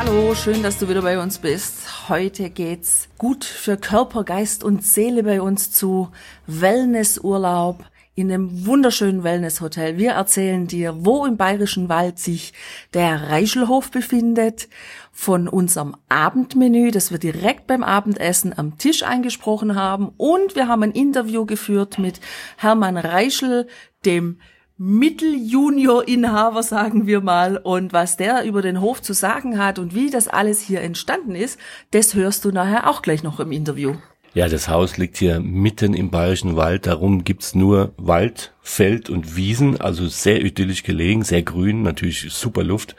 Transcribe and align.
Hallo, 0.00 0.32
schön, 0.36 0.62
dass 0.62 0.78
du 0.78 0.88
wieder 0.88 1.02
bei 1.02 1.18
uns 1.20 1.38
bist. 1.38 2.08
Heute 2.08 2.50
geht's 2.50 3.08
gut 3.18 3.44
für 3.44 3.76
Körper, 3.76 4.22
Geist 4.22 4.62
und 4.62 4.84
Seele 4.84 5.24
bei 5.24 5.42
uns 5.42 5.72
zu 5.72 6.10
Wellnessurlaub 6.46 7.84
in 8.14 8.30
einem 8.30 8.64
wunderschönen 8.64 9.24
Wellnesshotel. 9.24 9.98
Wir 9.98 10.12
erzählen 10.12 10.68
dir, 10.68 11.04
wo 11.04 11.26
im 11.26 11.36
Bayerischen 11.36 11.88
Wald 11.88 12.20
sich 12.20 12.52
der 12.94 13.28
Reischelhof 13.28 13.90
befindet, 13.90 14.68
von 15.10 15.48
unserem 15.48 15.96
Abendmenü, 16.08 16.92
das 16.92 17.10
wir 17.10 17.18
direkt 17.18 17.66
beim 17.66 17.82
Abendessen 17.82 18.56
am 18.56 18.78
Tisch 18.78 19.02
eingesprochen 19.02 19.74
haben. 19.74 20.12
Und 20.16 20.54
wir 20.54 20.68
haben 20.68 20.84
ein 20.84 20.92
Interview 20.92 21.44
geführt 21.44 21.98
mit 21.98 22.20
Hermann 22.56 22.96
Reischel, 22.96 23.66
dem 24.04 24.38
Mitteljunior-Inhaber, 24.78 26.62
sagen 26.62 27.06
wir 27.06 27.20
mal. 27.20 27.56
Und 27.56 27.92
was 27.92 28.16
der 28.16 28.44
über 28.44 28.62
den 28.62 28.80
Hof 28.80 29.02
zu 29.02 29.12
sagen 29.12 29.58
hat 29.58 29.78
und 29.78 29.94
wie 29.94 30.08
das 30.08 30.28
alles 30.28 30.60
hier 30.60 30.80
entstanden 30.82 31.34
ist, 31.34 31.58
das 31.90 32.14
hörst 32.14 32.44
du 32.44 32.52
nachher 32.52 32.88
auch 32.88 33.02
gleich 33.02 33.22
noch 33.24 33.40
im 33.40 33.50
Interview. 33.50 33.94
Ja, 34.34 34.48
das 34.48 34.68
Haus 34.68 34.96
liegt 34.98 35.16
hier 35.16 35.40
mitten 35.40 35.94
im 35.94 36.10
Bayerischen 36.10 36.54
Wald. 36.54 36.86
Darum 36.86 37.24
gibt's 37.24 37.56
nur 37.56 37.92
Wald, 37.96 38.54
Feld 38.60 39.10
und 39.10 39.34
Wiesen, 39.34 39.80
also 39.80 40.06
sehr 40.06 40.44
idyllisch 40.44 40.84
gelegen, 40.84 41.24
sehr 41.24 41.42
grün, 41.42 41.82
natürlich 41.82 42.32
super 42.32 42.62
Luft. 42.62 42.94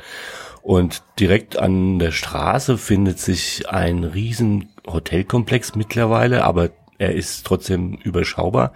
Und 0.62 1.04
direkt 1.20 1.58
an 1.58 2.00
der 2.00 2.12
Straße 2.12 2.78
findet 2.78 3.20
sich 3.20 3.70
ein 3.70 4.04
riesen 4.04 4.70
Hotelkomplex 4.86 5.76
mittlerweile, 5.76 6.44
aber 6.44 6.70
er 7.00 7.16
ist 7.16 7.46
trotzdem 7.46 7.94
überschaubar. 8.04 8.74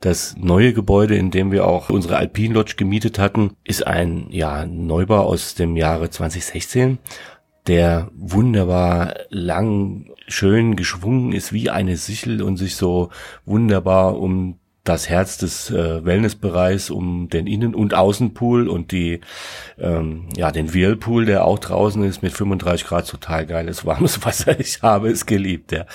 Das 0.00 0.36
neue 0.38 0.72
Gebäude, 0.72 1.16
in 1.16 1.30
dem 1.30 1.50
wir 1.50 1.66
auch 1.66 1.90
unsere 1.90 2.16
Alpine 2.16 2.54
Lodge 2.54 2.74
gemietet 2.76 3.18
hatten, 3.18 3.56
ist 3.64 3.86
ein 3.86 4.26
ja, 4.30 4.64
Neubau 4.66 5.20
aus 5.20 5.54
dem 5.54 5.76
Jahre 5.76 6.10
2016 6.10 6.98
der 7.66 8.10
wunderbar 8.14 9.14
lang, 9.30 10.10
schön 10.28 10.76
geschwungen 10.76 11.32
ist 11.32 11.54
wie 11.54 11.70
eine 11.70 11.96
Sichel 11.96 12.42
und 12.42 12.58
sich 12.58 12.76
so 12.76 13.08
wunderbar 13.46 14.18
um 14.18 14.58
das 14.84 15.08
Herz 15.08 15.38
des 15.38 15.70
äh, 15.70 16.04
Wellnessbereichs, 16.04 16.90
um 16.90 17.30
den 17.30 17.46
Innen- 17.46 17.74
und 17.74 17.94
Außenpool 17.94 18.68
und 18.68 18.92
die, 18.92 19.22
ähm, 19.78 20.28
ja, 20.36 20.52
den 20.52 20.74
Whirlpool, 20.74 21.24
der 21.24 21.46
auch 21.46 21.58
draußen 21.58 22.04
ist 22.04 22.22
mit 22.22 22.34
35 22.34 22.86
Grad, 22.86 23.08
total 23.08 23.46
geiles 23.46 23.86
warmes 23.86 24.22
Wasser. 24.26 24.60
Ich 24.60 24.82
habe 24.82 25.08
es 25.08 25.24
geliebt, 25.24 25.72
ja 25.72 25.86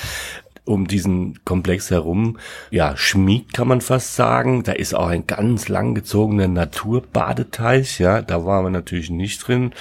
um 0.65 0.87
diesen 0.87 1.43
Komplex 1.45 1.91
herum, 1.91 2.37
ja, 2.71 2.95
schmiegt 2.95 3.53
kann 3.53 3.67
man 3.67 3.81
fast 3.81 4.15
sagen. 4.15 4.63
Da 4.63 4.73
ist 4.73 4.93
auch 4.93 5.07
ein 5.07 5.27
ganz 5.27 5.67
langgezogener 5.69 6.47
Naturbadeteich, 6.47 7.99
ja, 7.99 8.21
da 8.21 8.45
waren 8.45 8.65
wir 8.65 8.69
natürlich 8.69 9.09
nicht 9.09 9.47
drin. 9.47 9.71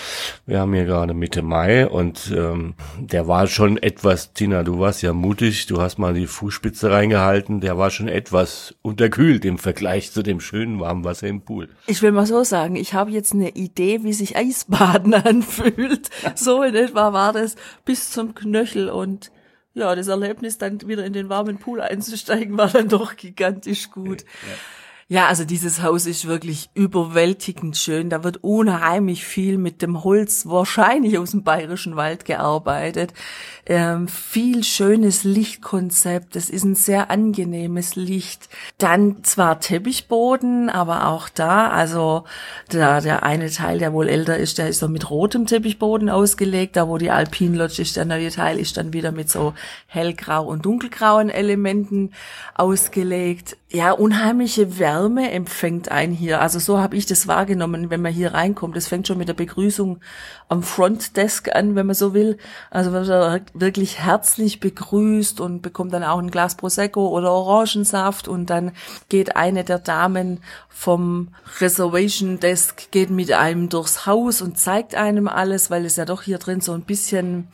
Wir 0.46 0.60
haben 0.60 0.74
hier 0.74 0.84
gerade 0.84 1.14
Mitte 1.14 1.42
Mai 1.42 1.86
und 1.86 2.32
ähm, 2.36 2.74
der 2.98 3.28
war 3.28 3.46
schon 3.46 3.76
etwas, 3.76 4.32
Tina, 4.32 4.62
du 4.62 4.78
warst 4.78 5.02
ja 5.02 5.12
mutig, 5.12 5.66
du 5.66 5.80
hast 5.80 5.98
mal 5.98 6.14
die 6.14 6.26
Fußspitze 6.26 6.90
reingehalten, 6.90 7.60
der 7.60 7.78
war 7.78 7.90
schon 7.90 8.08
etwas 8.08 8.74
unterkühlt 8.82 9.44
im 9.44 9.58
Vergleich 9.58 10.12
zu 10.12 10.22
dem 10.22 10.40
schönen 10.40 10.80
warmen 10.80 11.04
Wasser 11.04 11.28
im 11.28 11.42
Pool. 11.42 11.68
Ich 11.86 12.02
will 12.02 12.12
mal 12.12 12.26
so 12.26 12.44
sagen, 12.44 12.76
ich 12.76 12.94
habe 12.94 13.10
jetzt 13.10 13.32
eine 13.32 13.50
Idee, 13.50 14.04
wie 14.04 14.12
sich 14.12 14.36
Eisbaden 14.36 15.14
anfühlt. 15.14 16.10
So 16.34 16.62
in 16.62 16.74
etwa 16.74 17.12
war 17.12 17.32
das 17.32 17.56
bis 17.84 18.10
zum 18.10 18.34
Knöchel 18.34 18.88
und 18.88 19.30
ja, 19.74 19.94
das 19.94 20.08
Erlebnis, 20.08 20.58
dann 20.58 20.80
wieder 20.86 21.04
in 21.04 21.12
den 21.12 21.28
warmen 21.28 21.58
Pool 21.58 21.80
einzusteigen, 21.80 22.56
war 22.56 22.68
dann 22.68 22.88
doch 22.88 23.16
gigantisch 23.16 23.90
gut. 23.90 24.22
Ja. 24.22 24.54
Ja, 25.10 25.26
also 25.26 25.46
dieses 25.46 25.80
Haus 25.82 26.04
ist 26.04 26.26
wirklich 26.26 26.68
überwältigend 26.74 27.78
schön. 27.78 28.10
Da 28.10 28.24
wird 28.24 28.44
unheimlich 28.44 29.24
viel 29.24 29.56
mit 29.56 29.80
dem 29.80 30.04
Holz, 30.04 30.44
wahrscheinlich 30.44 31.16
aus 31.16 31.30
dem 31.30 31.44
bayerischen 31.44 31.96
Wald 31.96 32.26
gearbeitet. 32.26 33.14
Ähm, 33.64 34.06
viel 34.06 34.64
schönes 34.64 35.24
Lichtkonzept. 35.24 36.36
Es 36.36 36.50
ist 36.50 36.64
ein 36.64 36.74
sehr 36.74 37.10
angenehmes 37.10 37.96
Licht. 37.96 38.50
Dann 38.76 39.24
zwar 39.24 39.60
Teppichboden, 39.60 40.68
aber 40.68 41.06
auch 41.06 41.30
da, 41.30 41.70
also 41.70 42.24
da 42.68 43.00
der 43.00 43.22
eine 43.22 43.48
Teil, 43.50 43.78
der 43.78 43.94
wohl 43.94 44.08
älter 44.10 44.36
ist, 44.36 44.58
der 44.58 44.68
ist 44.68 44.80
so 44.80 44.88
mit 44.88 45.08
rotem 45.08 45.46
Teppichboden 45.46 46.10
ausgelegt. 46.10 46.76
Da 46.76 46.86
wo 46.86 46.98
die 46.98 47.10
Alpine 47.10 47.56
Lodge 47.56 47.80
ist, 47.80 47.96
der 47.96 48.04
neue 48.04 48.30
Teil 48.30 48.58
ist 48.58 48.76
dann 48.76 48.92
wieder 48.92 49.12
mit 49.12 49.30
so 49.30 49.54
hellgrau 49.86 50.44
und 50.44 50.66
dunkelgrauen 50.66 51.30
Elementen 51.30 52.12
ausgelegt. 52.54 53.56
Ja, 53.70 53.92
unheimliche 53.92 54.78
Wärme 54.78 54.97
Wärme 54.98 55.30
empfängt 55.30 55.90
ein 55.90 56.10
hier. 56.10 56.40
Also 56.40 56.58
so 56.58 56.78
habe 56.78 56.96
ich 56.96 57.06
das 57.06 57.28
wahrgenommen, 57.28 57.88
wenn 57.90 58.02
man 58.02 58.12
hier 58.12 58.34
reinkommt. 58.34 58.76
Das 58.76 58.88
fängt 58.88 59.06
schon 59.06 59.18
mit 59.18 59.28
der 59.28 59.34
Begrüßung 59.34 60.00
am 60.48 60.62
Frontdesk 60.62 61.54
an, 61.54 61.76
wenn 61.76 61.86
man 61.86 61.94
so 61.94 62.14
will. 62.14 62.36
Also 62.70 62.92
wird 62.92 63.08
wirklich 63.54 64.00
herzlich 64.00 64.58
begrüßt 64.58 65.40
und 65.40 65.62
bekommt 65.62 65.92
dann 65.92 66.02
auch 66.02 66.18
ein 66.18 66.30
Glas 66.30 66.56
Prosecco 66.56 67.08
oder 67.08 67.30
Orangensaft 67.30 68.26
und 68.26 68.50
dann 68.50 68.72
geht 69.08 69.36
eine 69.36 69.62
der 69.62 69.78
Damen 69.78 70.40
vom 70.68 71.28
Reservation 71.60 72.40
Desk 72.40 72.90
geht 72.90 73.10
mit 73.10 73.32
einem 73.32 73.68
durchs 73.68 74.04
Haus 74.06 74.42
und 74.42 74.58
zeigt 74.58 74.94
einem 74.94 75.28
alles, 75.28 75.70
weil 75.70 75.84
es 75.84 75.96
ja 75.96 76.04
doch 76.04 76.22
hier 76.22 76.38
drin 76.38 76.60
so 76.60 76.72
ein 76.72 76.82
bisschen 76.82 77.48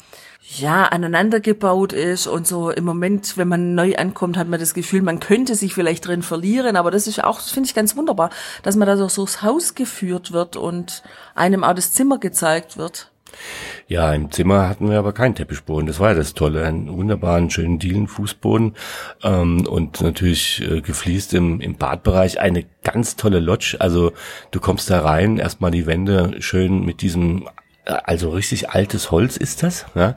ja, 0.47 0.84
aneinander 0.84 1.41
gebaut 1.41 1.93
ist 1.93 2.27
und 2.27 2.47
so 2.47 2.71
im 2.71 2.84
Moment, 2.84 3.37
wenn 3.37 3.49
man 3.49 3.75
neu 3.75 3.97
ankommt, 3.97 4.37
hat 4.37 4.49
man 4.49 4.60
das 4.60 4.75
Gefühl, 4.75 5.03
man 5.03 5.19
könnte 5.19 5.55
sich 5.55 5.75
vielleicht 5.75 6.06
drin 6.06 6.22
verlieren, 6.22 6.77
aber 6.77 6.91
das 6.91 7.06
ist 7.06 7.25
auch, 7.25 7.41
finde 7.41 7.69
ich 7.69 7.75
ganz 7.75 7.97
wunderbar, 7.97 8.31
dass 8.62 8.77
man 8.77 8.87
da 8.87 8.97
so 8.97 9.09
durchs 9.09 9.43
Haus 9.43 9.75
geführt 9.75 10.33
wird 10.33 10.56
und 10.56 11.03
einem 11.34 11.65
auch 11.65 11.75
das 11.75 11.93
Zimmer 11.93 12.19
gezeigt 12.19 12.77
wird. 12.77 13.10
Ja, 13.88 14.12
im 14.12 14.31
Zimmer 14.31 14.69
hatten 14.69 14.88
wir 14.88 14.99
aber 14.99 15.12
keinen 15.12 15.34
Teppichboden. 15.34 15.87
Das 15.87 15.99
war 15.99 16.10
ja 16.10 16.15
das 16.15 16.34
Tolle. 16.34 16.65
Einen 16.65 16.88
wunderbaren, 16.88 17.50
schönen 17.50 17.81
Dielenfußboden 17.81 18.75
ähm, 19.25 19.66
und 19.66 20.00
natürlich 20.00 20.62
äh, 20.62 20.81
gefliest 20.81 21.34
im, 21.34 21.60
im 21.60 21.75
Badbereich. 21.77 22.38
Eine 22.38 22.65
ganz 22.84 23.16
tolle 23.16 23.41
Lodge. 23.41 23.77
Also 23.81 24.12
du 24.53 24.60
kommst 24.60 24.88
da 24.88 25.00
rein, 25.00 25.38
erstmal 25.38 25.72
die 25.72 25.87
Wände 25.87 26.37
schön 26.41 26.84
mit 26.84 27.03
diesem 27.03 27.49
also 27.84 28.31
richtig 28.31 28.71
altes 28.71 29.11
Holz 29.11 29.37
ist 29.37 29.62
das, 29.62 29.87
ja, 29.95 30.17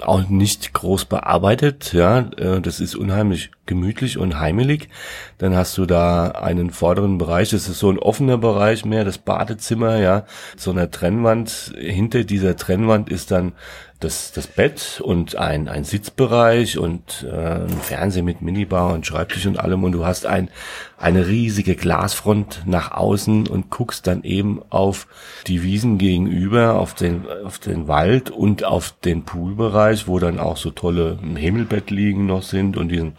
auch 0.00 0.28
nicht 0.28 0.72
groß 0.72 1.06
bearbeitet, 1.06 1.92
ja, 1.92 2.30
äh, 2.36 2.60
das 2.60 2.80
ist 2.80 2.94
unheimlich 2.94 3.50
gemütlich 3.66 4.18
und 4.18 4.40
heimelig. 4.40 4.88
Dann 5.36 5.54
hast 5.54 5.78
du 5.78 5.86
da 5.86 6.28
einen 6.30 6.70
vorderen 6.70 7.18
Bereich, 7.18 7.50
das 7.50 7.68
ist 7.68 7.78
so 7.78 7.90
ein 7.90 7.98
offener 7.98 8.38
Bereich 8.38 8.84
mehr, 8.84 9.04
das 9.04 9.18
Badezimmer, 9.18 9.98
ja, 9.98 10.24
so 10.56 10.70
eine 10.72 10.90
Trennwand. 10.90 11.74
Hinter 11.76 12.24
dieser 12.24 12.56
Trennwand 12.56 13.08
ist 13.10 13.30
dann 13.30 13.52
das, 14.00 14.30
das 14.30 14.46
Bett 14.46 15.00
und 15.02 15.36
ein, 15.36 15.68
ein 15.68 15.82
Sitzbereich 15.82 16.78
und 16.78 17.26
äh, 17.28 17.64
ein 17.64 17.80
Fernseher 17.82 18.22
mit 18.22 18.42
Minibar 18.42 18.92
und 18.92 19.06
Schreibtisch 19.06 19.46
und 19.46 19.58
allem. 19.58 19.82
Und 19.82 19.92
du 19.92 20.06
hast 20.06 20.24
ein, 20.24 20.50
eine 20.96 21.26
riesige 21.26 21.74
Glasfront 21.74 22.62
nach 22.64 22.92
außen 22.92 23.48
und 23.48 23.70
guckst 23.70 24.06
dann 24.06 24.22
eben 24.22 24.62
auf 24.70 25.08
die 25.48 25.64
Wiesen 25.64 25.98
gegenüber, 25.98 26.74
auf 26.78 26.94
den, 26.94 27.26
auf 27.44 27.58
den 27.58 27.88
Wald 27.88 28.30
und 28.30 28.64
auf 28.64 28.94
den 29.04 29.24
Poolbereich, 29.24 30.06
wo 30.06 30.20
dann 30.20 30.38
auch 30.38 30.56
so 30.56 30.70
tolle 30.70 31.18
Himmelbett 31.36 31.90
liegen 31.90 32.26
noch 32.26 32.44
sind 32.44 32.76
und 32.76 32.90
diesen 32.90 33.16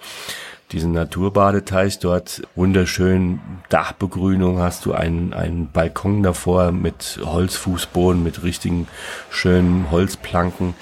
diesen 0.72 0.92
Naturbadeteich 0.92 2.00
dort, 2.00 2.44
wunderschön 2.56 3.40
Dachbegrünung, 3.70 4.60
hast 4.60 4.86
du 4.86 4.94
einen, 4.94 5.34
einen 5.34 5.72
Balkon 5.72 6.22
davor 6.22 6.72
mit 6.72 7.20
Holzfußboden, 7.24 8.22
mit 8.22 8.44
richtigen 8.44 8.88
schönen 9.32 9.90
Holzplanken. 9.90 10.76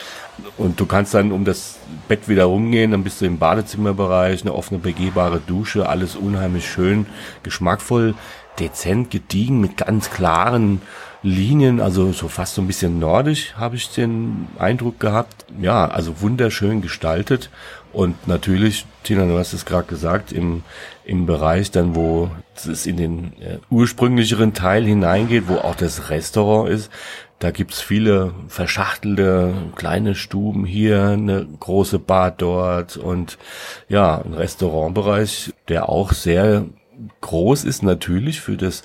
Und 0.57 0.79
du 0.79 0.85
kannst 0.85 1.13
dann 1.13 1.31
um 1.31 1.45
das 1.45 1.77
Bett 2.07 2.27
wieder 2.27 2.45
rumgehen, 2.45 2.91
dann 2.91 3.03
bist 3.03 3.21
du 3.21 3.25
im 3.25 3.39
Badezimmerbereich, 3.39 4.41
eine 4.41 4.53
offene 4.53 4.79
begehbare 4.79 5.39
Dusche, 5.39 5.87
alles 5.87 6.15
unheimlich 6.15 6.69
schön, 6.69 7.05
geschmackvoll, 7.43 8.13
dezent, 8.59 9.09
gediegen, 9.09 9.61
mit 9.61 9.77
ganz 9.77 10.09
klaren 10.09 10.81
Linien, 11.23 11.81
also 11.81 12.11
so 12.11 12.27
fast 12.27 12.55
so 12.55 12.61
ein 12.61 12.67
bisschen 12.67 12.99
nordisch, 12.99 13.55
habe 13.55 13.75
ich 13.75 13.89
den 13.89 14.47
Eindruck 14.59 14.99
gehabt. 14.99 15.45
Ja, 15.59 15.87
also 15.87 16.21
wunderschön 16.21 16.81
gestaltet 16.81 17.49
und 17.93 18.27
natürlich, 18.27 18.85
Tina, 19.03 19.25
du 19.25 19.37
hast 19.37 19.53
es 19.53 19.65
gerade 19.65 19.87
gesagt, 19.87 20.31
im, 20.31 20.63
im 21.05 21.25
Bereich 21.25 21.71
dann, 21.71 21.95
wo 21.95 22.29
es 22.55 22.85
in 22.85 22.97
den 22.97 23.33
äh, 23.41 23.57
ursprünglicheren 23.69 24.53
Teil 24.53 24.85
hineingeht, 24.85 25.47
wo 25.47 25.55
auch 25.55 25.75
das 25.75 26.09
Restaurant 26.09 26.69
ist, 26.69 26.91
Da 27.39 27.51
gibt's 27.51 27.81
viele 27.81 28.33
verschachtelte 28.47 29.53
kleine 29.75 30.15
Stuben 30.15 30.65
hier, 30.65 31.09
eine 31.09 31.45
große 31.59 31.99
Bar 31.99 32.31
dort 32.31 32.97
und 32.97 33.37
ja, 33.89 34.19
ein 34.19 34.33
Restaurantbereich, 34.33 35.53
der 35.67 35.87
auch 35.87 36.13
sehr 36.13 36.65
groß 37.21 37.63
ist 37.63 37.83
natürlich 37.83 38.41
für 38.41 38.57
das 38.57 38.81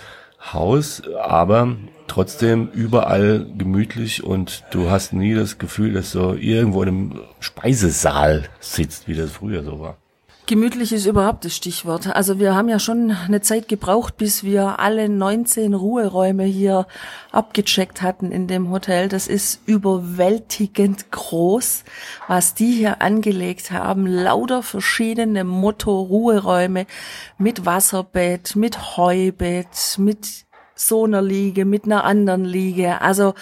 Haus, 0.52 1.02
aber 1.18 1.76
trotzdem 2.12 2.68
überall 2.74 3.46
gemütlich 3.56 4.22
und 4.22 4.64
du 4.70 4.90
hast 4.90 5.14
nie 5.14 5.34
das 5.34 5.56
Gefühl, 5.56 5.94
dass 5.94 6.12
du 6.12 6.34
irgendwo 6.34 6.82
in 6.82 6.88
einem 6.88 7.20
Speisesaal 7.40 8.50
sitzt, 8.60 9.08
wie 9.08 9.14
das 9.14 9.30
früher 9.30 9.64
so 9.64 9.80
war. 9.80 9.96
Gemütlich 10.44 10.92
ist 10.92 11.06
überhaupt 11.06 11.46
das 11.46 11.56
Stichwort. 11.56 12.08
Also 12.08 12.38
wir 12.38 12.54
haben 12.54 12.68
ja 12.68 12.78
schon 12.78 13.12
eine 13.12 13.40
Zeit 13.40 13.66
gebraucht, 13.68 14.18
bis 14.18 14.44
wir 14.44 14.80
alle 14.80 15.08
19 15.08 15.72
Ruheräume 15.72 16.44
hier 16.44 16.86
abgecheckt 17.30 18.02
hatten 18.02 18.30
in 18.30 18.46
dem 18.46 18.68
Hotel. 18.68 19.08
Das 19.08 19.26
ist 19.26 19.62
überwältigend 19.64 21.12
groß, 21.12 21.84
was 22.28 22.54
die 22.54 22.72
hier 22.72 23.00
angelegt 23.00 23.70
haben. 23.70 24.06
Lauter 24.06 24.62
verschiedene 24.62 25.44
Motto-Ruheräume 25.44 26.84
mit 27.38 27.64
Wasserbett, 27.64 28.54
mit 28.54 28.98
Heubett, 28.98 29.96
mit 29.96 30.44
so 30.86 31.04
einer 31.04 31.22
Liege, 31.22 31.64
mit 31.64 31.84
einer 31.84 32.04
anderen 32.04 32.44
Liege. 32.44 33.00
Also 33.00 33.34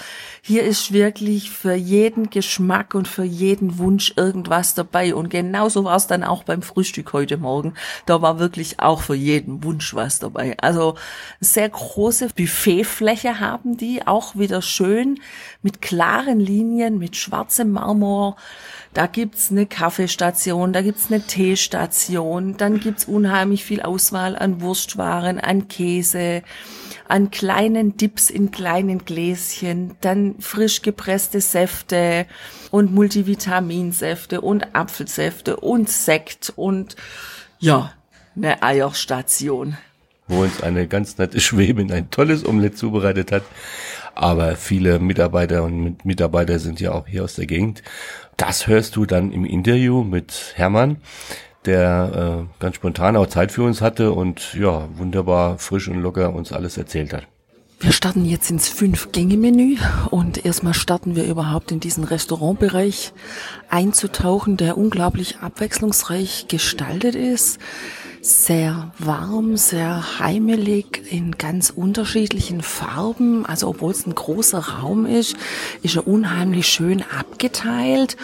hier 0.42 0.64
ist 0.64 0.92
wirklich 0.92 1.50
für 1.50 1.74
jeden 1.74 2.30
Geschmack 2.30 2.94
und 2.94 3.08
für 3.08 3.24
jeden 3.24 3.78
Wunsch 3.78 4.12
irgendwas 4.16 4.74
dabei. 4.74 5.14
Und 5.14 5.30
genauso 5.30 5.84
war 5.84 5.96
es 5.96 6.06
dann 6.06 6.24
auch 6.24 6.44
beim 6.44 6.62
Frühstück 6.62 7.12
heute 7.12 7.36
Morgen. 7.36 7.74
Da 8.06 8.22
war 8.22 8.38
wirklich 8.38 8.80
auch 8.80 9.02
für 9.02 9.14
jeden 9.14 9.64
Wunsch 9.64 9.94
was 9.94 10.18
dabei. 10.18 10.56
Also 10.60 10.96
sehr 11.40 11.68
große 11.68 12.28
Buffetfläche 12.36 13.40
haben 13.40 13.76
die, 13.76 14.06
auch 14.06 14.36
wieder 14.36 14.62
schön 14.62 15.20
mit 15.62 15.82
klaren 15.82 16.40
Linien, 16.40 16.98
mit 16.98 17.16
schwarzem 17.16 17.72
Marmor. 17.72 18.36
Da 18.92 19.06
gibt's 19.06 19.50
eine 19.50 19.66
Kaffeestation, 19.66 20.72
da 20.72 20.82
gibt's 20.82 21.06
eine 21.10 21.20
Teestation, 21.24 22.56
dann 22.56 22.80
gibt's 22.80 23.04
unheimlich 23.04 23.64
viel 23.64 23.82
Auswahl 23.82 24.36
an 24.36 24.60
Wurstwaren, 24.60 25.38
an 25.38 25.68
Käse 25.68 26.42
an 27.10 27.30
kleinen 27.30 27.96
Dips 27.96 28.30
in 28.30 28.50
kleinen 28.50 29.04
Gläschen, 29.04 29.96
dann 30.00 30.36
frisch 30.38 30.82
gepresste 30.82 31.40
Säfte 31.40 32.26
und 32.70 32.92
Multivitaminsäfte 32.92 34.40
und 34.40 34.74
Apfelsäfte 34.74 35.56
und 35.56 35.88
Sekt 35.88 36.52
und 36.56 36.96
ja, 37.58 37.92
eine 38.36 38.62
Eierstation. 38.62 39.76
Wo 40.28 40.42
uns 40.42 40.62
eine 40.62 40.86
ganz 40.86 41.18
nette 41.18 41.40
Schwäbin 41.40 41.90
ein 41.90 42.10
tolles 42.10 42.46
Omelett 42.46 42.78
zubereitet 42.78 43.32
hat. 43.32 43.42
Aber 44.14 44.56
viele 44.56 44.98
Mitarbeiter 44.98 45.64
und 45.64 46.04
Mitarbeiter 46.04 46.58
sind 46.58 46.80
ja 46.80 46.92
auch 46.92 47.06
hier 47.06 47.24
aus 47.24 47.34
der 47.34 47.46
Gegend. 47.46 47.82
Das 48.36 48.66
hörst 48.66 48.96
du 48.96 49.06
dann 49.06 49.32
im 49.32 49.44
Interview 49.44 50.04
mit 50.04 50.52
Hermann 50.54 50.98
der 51.66 52.46
äh, 52.48 52.62
ganz 52.62 52.76
spontan 52.76 53.16
auch 53.16 53.26
Zeit 53.26 53.52
für 53.52 53.62
uns 53.62 53.80
hatte 53.80 54.12
und 54.12 54.54
ja, 54.54 54.88
wunderbar 54.96 55.58
frisch 55.58 55.88
und 55.88 56.00
locker 56.00 56.34
uns 56.34 56.52
alles 56.52 56.78
erzählt 56.78 57.12
hat. 57.12 57.26
Wir 57.82 57.92
starten 57.92 58.26
jetzt 58.26 58.50
ins 58.50 58.68
Fünf-Gänge-Menü 58.68 59.78
und 60.10 60.44
erstmal 60.44 60.74
starten 60.74 61.16
wir 61.16 61.24
überhaupt 61.24 61.72
in 61.72 61.80
diesen 61.80 62.04
Restaurantbereich 62.04 63.14
einzutauchen, 63.70 64.58
der 64.58 64.76
unglaublich 64.76 65.38
abwechslungsreich 65.38 66.46
gestaltet 66.48 67.14
ist 67.14 67.58
sehr 68.22 68.92
warm, 68.98 69.56
sehr 69.56 70.18
heimelig 70.18 71.02
in 71.10 71.38
ganz 71.38 71.70
unterschiedlichen 71.70 72.62
Farben. 72.62 73.46
Also 73.46 73.68
obwohl 73.68 73.92
es 73.92 74.06
ein 74.06 74.14
großer 74.14 74.58
Raum 74.58 75.06
ist, 75.06 75.36
ist 75.82 75.96
er 75.96 76.06
unheimlich 76.06 76.66
schön 76.66 77.02
abgeteilt 77.02 78.16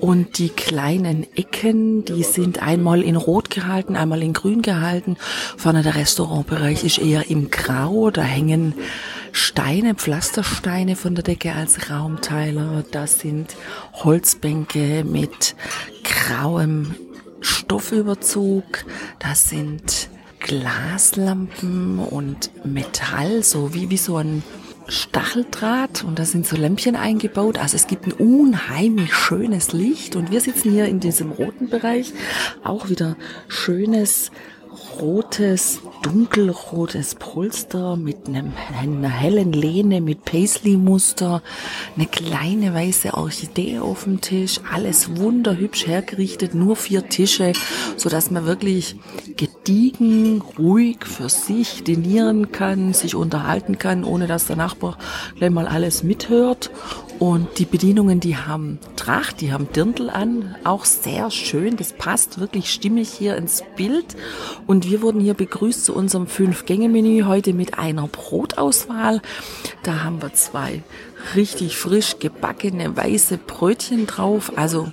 und 0.00 0.38
die 0.38 0.48
kleinen 0.48 1.26
Ecken, 1.36 2.04
die 2.04 2.22
sind 2.22 2.62
einmal 2.62 3.02
in 3.02 3.16
Rot 3.16 3.50
gehalten, 3.50 3.96
einmal 3.96 4.22
in 4.22 4.32
Grün 4.32 4.62
gehalten. 4.62 5.16
Vorne 5.56 5.82
der 5.82 5.96
Restaurantbereich 5.96 6.84
ist 6.84 6.98
eher 6.98 7.28
im 7.28 7.50
Grau, 7.50 8.10
da 8.10 8.22
hängen 8.22 8.74
Steine, 9.32 9.94
Pflastersteine 9.94 10.96
von 10.96 11.14
der 11.14 11.24
Decke 11.24 11.54
als 11.54 11.90
Raumteiler. 11.90 12.84
Das 12.90 13.20
sind 13.20 13.54
Holzbänke 13.92 15.04
mit 15.04 15.56
grauem 16.04 16.94
Stoffüberzug, 17.42 18.84
das 19.18 19.50
sind 19.50 20.08
Glaslampen 20.40 21.98
und 21.98 22.50
Metall, 22.64 23.42
so 23.42 23.74
wie, 23.74 23.90
wie 23.90 23.96
so 23.96 24.16
ein 24.16 24.42
Stacheldraht 24.88 26.04
und 26.04 26.18
da 26.18 26.24
sind 26.24 26.46
so 26.46 26.56
Lämpchen 26.56 26.96
eingebaut. 26.96 27.58
Also 27.58 27.76
es 27.76 27.86
gibt 27.86 28.06
ein 28.06 28.12
unheimlich 28.12 29.14
schönes 29.14 29.72
Licht 29.72 30.16
und 30.16 30.30
wir 30.30 30.40
sitzen 30.40 30.72
hier 30.72 30.86
in 30.86 31.00
diesem 31.00 31.30
roten 31.30 31.68
Bereich. 31.68 32.12
Auch 32.64 32.88
wieder 32.88 33.16
schönes 33.48 34.32
rotes, 35.00 35.80
dunkelrotes 36.02 37.14
Polster 37.14 37.96
mit 37.96 38.26
einem, 38.26 38.52
einer 38.78 39.08
hellen 39.08 39.52
Lehne 39.52 40.00
mit 40.00 40.24
Paisley-Muster, 40.24 41.42
eine 41.96 42.06
kleine 42.06 42.74
weiße 42.74 43.14
Orchidee 43.14 43.78
auf 43.78 44.04
dem 44.04 44.20
Tisch, 44.20 44.60
alles 44.72 45.16
wunderhübsch 45.16 45.86
hergerichtet, 45.86 46.54
nur 46.54 46.76
vier 46.76 47.08
Tische, 47.08 47.52
so 47.96 48.08
dass 48.08 48.30
man 48.30 48.46
wirklich 48.46 48.96
gediegen, 49.36 50.42
ruhig 50.58 51.04
für 51.04 51.28
sich 51.28 51.84
dinieren 51.84 52.52
kann, 52.52 52.92
sich 52.92 53.14
unterhalten 53.14 53.78
kann, 53.78 54.04
ohne 54.04 54.26
dass 54.26 54.46
der 54.46 54.56
Nachbar 54.56 54.98
gleich 55.36 55.50
mal 55.50 55.66
alles 55.66 56.02
mithört. 56.02 56.70
Und 57.22 57.60
die 57.60 57.66
Bedienungen, 57.66 58.18
die 58.18 58.36
haben 58.36 58.80
Tracht, 58.96 59.40
die 59.40 59.52
haben 59.52 59.68
Dirndl 59.72 60.10
an, 60.10 60.56
auch 60.64 60.84
sehr 60.84 61.30
schön. 61.30 61.76
Das 61.76 61.92
passt 61.92 62.40
wirklich 62.40 62.72
stimmig 62.72 63.10
hier 63.10 63.36
ins 63.36 63.62
Bild. 63.76 64.16
Und 64.66 64.90
wir 64.90 65.02
wurden 65.02 65.20
hier 65.20 65.34
begrüßt 65.34 65.84
zu 65.84 65.94
unserem 65.94 66.26
Fünf-Gänge-Menü 66.26 67.22
heute 67.22 67.52
mit 67.52 67.78
einer 67.78 68.08
Brotauswahl. 68.08 69.22
Da 69.84 70.02
haben 70.02 70.20
wir 70.20 70.34
zwei 70.34 70.82
richtig 71.36 71.76
frisch 71.76 72.18
gebackene 72.18 72.96
weiße 72.96 73.38
Brötchen 73.38 74.08
drauf. 74.08 74.50
Also 74.56 74.90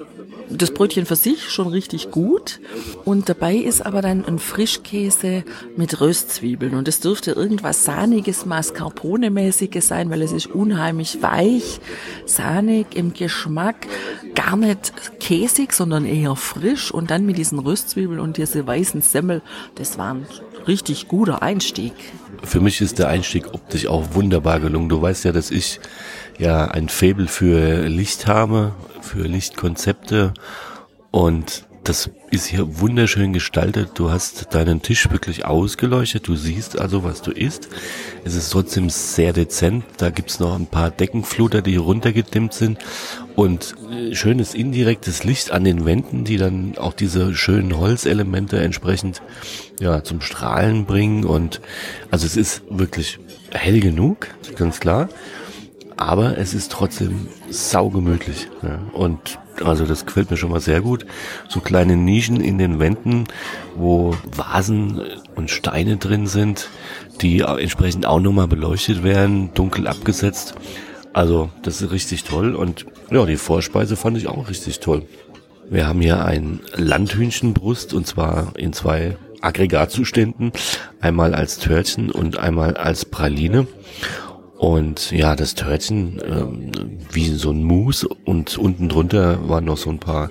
das 0.50 0.72
Brötchen 0.72 1.06
für 1.06 1.16
sich 1.16 1.50
schon 1.50 1.68
richtig 1.68 2.12
gut. 2.12 2.60
Und 3.06 3.30
dabei 3.30 3.56
ist 3.56 3.86
aber 3.86 4.01
dann 4.01 4.25
ein 4.25 4.40
Frischkäse 4.40 5.44
mit 5.78 6.01
Röstzwiebeln. 6.01 6.75
Und 6.75 6.88
es 6.88 7.00
dürfte 7.00 7.31
irgendwas 7.31 7.86
Sahniges, 7.86 8.46
Mascarpone-mäßiges 8.46 9.81
sein, 9.88 10.10
weil 10.10 10.22
es 10.22 10.31
ist 10.31 10.48
unheimlich 10.48 11.22
weich, 11.22 11.80
sahnig 12.25 12.96
im 12.96 13.13
Geschmack, 13.13 13.88
gar 14.36 14.57
nicht 14.57 14.94
käsig, 15.19 15.74
sondern 15.74 16.06
eher 16.06 16.36
frisch. 16.36 16.92
Und 16.92 17.12
dann 17.12 17.25
mit 17.25 17.38
diesen 17.38 17.60
Röstzwiebeln 17.60 18.19
und 18.19 18.38
diese 18.38 18.66
weißen 18.66 19.01
Semmel, 19.01 19.42
das 19.75 19.98
war 19.98 20.13
ein 20.13 20.25
richtig 20.68 21.08
guter 21.08 21.41
Einstieg. 21.41 21.94
Für 22.44 22.62
mich 22.62 22.82
ist 22.82 23.00
der 23.00 23.10
Einstieg 23.10 23.53
optisch 23.53 23.88
auch 23.88 24.13
wunderbar 24.13 24.60
gelungen. 24.60 24.89
Du 24.89 25.01
weißt 25.01 25.25
ja, 25.25 25.32
dass 25.32 25.51
ich 25.51 25.79
ja 26.38 26.65
ein 26.65 26.89
Faible 26.89 27.27
für 27.27 27.88
Licht 27.88 28.27
habe, 28.27 28.74
für 29.10 29.24
Lichtkonzepte 29.24 30.34
und 31.10 31.66
das 31.84 32.12
ist 32.30 32.46
hier 32.46 32.80
wunderschön 32.80 33.34
gestaltet. 33.34 33.92
Du 33.96 34.12
hast 34.12 34.54
deinen 34.54 34.84
Tisch 34.84 35.10
wirklich 35.10 35.46
ausgeleuchtet. 35.46 36.28
Du 36.28 36.36
siehst 36.36 36.78
also, 36.78 37.04
was 37.04 37.24
du 37.24 37.32
isst. 37.32 37.70
Es 38.24 38.36
ist 38.36 38.51
trotzdem 38.51 38.92
sehr 38.92 39.34
dezent. 39.34 39.84
Da 39.98 40.12
gibt's 40.12 40.39
noch 40.39 40.54
ein 40.54 40.68
paar 40.68 40.92
Deckenfluter, 40.92 41.63
die 41.63 41.78
runtergedimmt 41.78 42.54
sind. 42.54 42.78
Und 43.36 43.75
schönes 44.12 44.54
indirektes 44.54 45.24
Licht 45.24 45.50
an 45.51 45.63
den 45.63 45.86
Wänden, 45.86 46.25
die 46.25 46.38
dann 46.38 46.78
auch 46.78 46.94
diese 46.94 47.34
schönen 47.34 47.75
Holzelemente 47.78 48.60
entsprechend 48.60 49.24
ja, 49.80 50.04
zum 50.04 50.22
Strahlen 50.22 50.86
bringen. 50.86 51.24
Und 51.24 51.62
also 52.12 52.28
es 52.28 52.38
ist 52.38 52.62
wirklich 52.70 53.18
hell 53.51 53.80
genug, 53.80 54.28
ganz 54.56 54.80
klar 54.80 55.10
aber 56.00 56.38
es 56.38 56.53
ist 56.53 56.72
trotzdem 56.72 57.27
saugemütlich. 57.50 58.48
Ja. 58.63 58.79
Und 58.94 59.38
also 59.62 59.86
das 59.86 60.06
gefällt 60.06 60.32
mir 60.32 60.38
schon 60.38 60.50
mal 60.50 60.62
sehr 60.62 60.79
gut. 60.79 61.06
So 61.50 61.60
kleine 61.60 61.98
Nischen 61.98 62.39
in 62.39 62.58
den 62.58 62.79
Wänden, 62.79 63.25
wo 63.75 64.15
Vasen 64.34 65.01
und 65.36 65.50
Steine 65.50 65.98
drin 65.98 66.25
sind, 66.25 66.70
die 67.20 67.41
entsprechend 67.41 68.06
auch 68.06 68.22
nochmal 68.22 68.48
beleuchtet 68.48 69.03
werden, 69.03 69.53
dunkel 69.53 69.88
abgesetzt. 69.88 70.56
Also 71.12 71.50
das 71.63 71.82
ist 71.82 71.91
richtig 71.91 72.24
toll 72.24 72.56
und 72.56 72.86
ja, 73.12 73.25
die 73.25 73.36
Vorspeise 73.36 73.98
fand 73.98 74.15
ich 74.15 74.27
auch 74.27 74.48
richtig 74.48 74.79
toll. 74.79 75.03
Wir 75.70 75.86
haben 75.86 76.00
hier 76.00 76.24
ein 76.24 76.62
Landhühnchenbrust 76.75 77.94
und 77.94 78.08
zwar 78.08 78.53
in 78.56 78.72
zwei 78.72 79.18
Aggregatzuständen. 79.41 80.53
Einmal 81.01 81.36
als 81.36 81.58
Törtchen 81.58 82.10
und 82.10 82.38
einmal 82.38 82.77
als 82.77 83.03
Praline. 83.03 83.68
Und 84.60 85.12
ja, 85.12 85.38
das 85.38 85.56
Törtchen 85.56 86.22
ähm, 86.22 86.72
wie 87.13 87.28
so 87.30 87.51
ein 87.51 87.63
Mousse 87.63 88.10
und 88.25 88.58
unten 88.58 88.89
drunter 88.89 89.48
waren 89.48 89.63
noch 89.63 89.78
so 89.78 89.89
ein 89.89 90.00
paar 90.00 90.30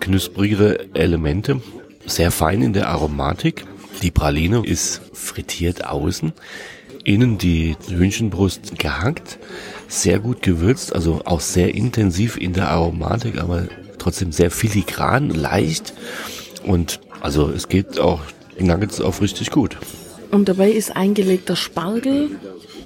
knusprigere 0.00 0.94
Elemente. 0.94 1.60
Sehr 2.06 2.30
fein 2.30 2.62
in 2.62 2.72
der 2.72 2.88
Aromatik. 2.88 3.66
Die 4.00 4.10
Praline 4.10 4.64
ist 4.64 5.02
frittiert 5.12 5.84
außen, 5.84 6.32
innen 7.04 7.36
die 7.36 7.76
Hühnchenbrust 7.88 8.78
gehackt, 8.78 9.38
sehr 9.86 10.18
gut 10.18 10.40
gewürzt, 10.40 10.94
also 10.94 11.20
auch 11.26 11.40
sehr 11.40 11.74
intensiv 11.74 12.38
in 12.38 12.54
der 12.54 12.70
Aromatik, 12.70 13.38
aber 13.38 13.64
trotzdem 13.98 14.32
sehr 14.32 14.50
filigran, 14.50 15.28
leicht 15.28 15.92
und 16.64 17.00
also 17.20 17.50
es 17.50 17.68
geht 17.68 17.98
auch 17.98 18.20
Nuggets 18.58 19.02
auf 19.02 19.20
richtig 19.20 19.50
gut. 19.50 19.76
Und 20.30 20.48
dabei 20.48 20.70
ist 20.70 20.94
eingelegter 20.94 21.56
Spargel 21.56 22.30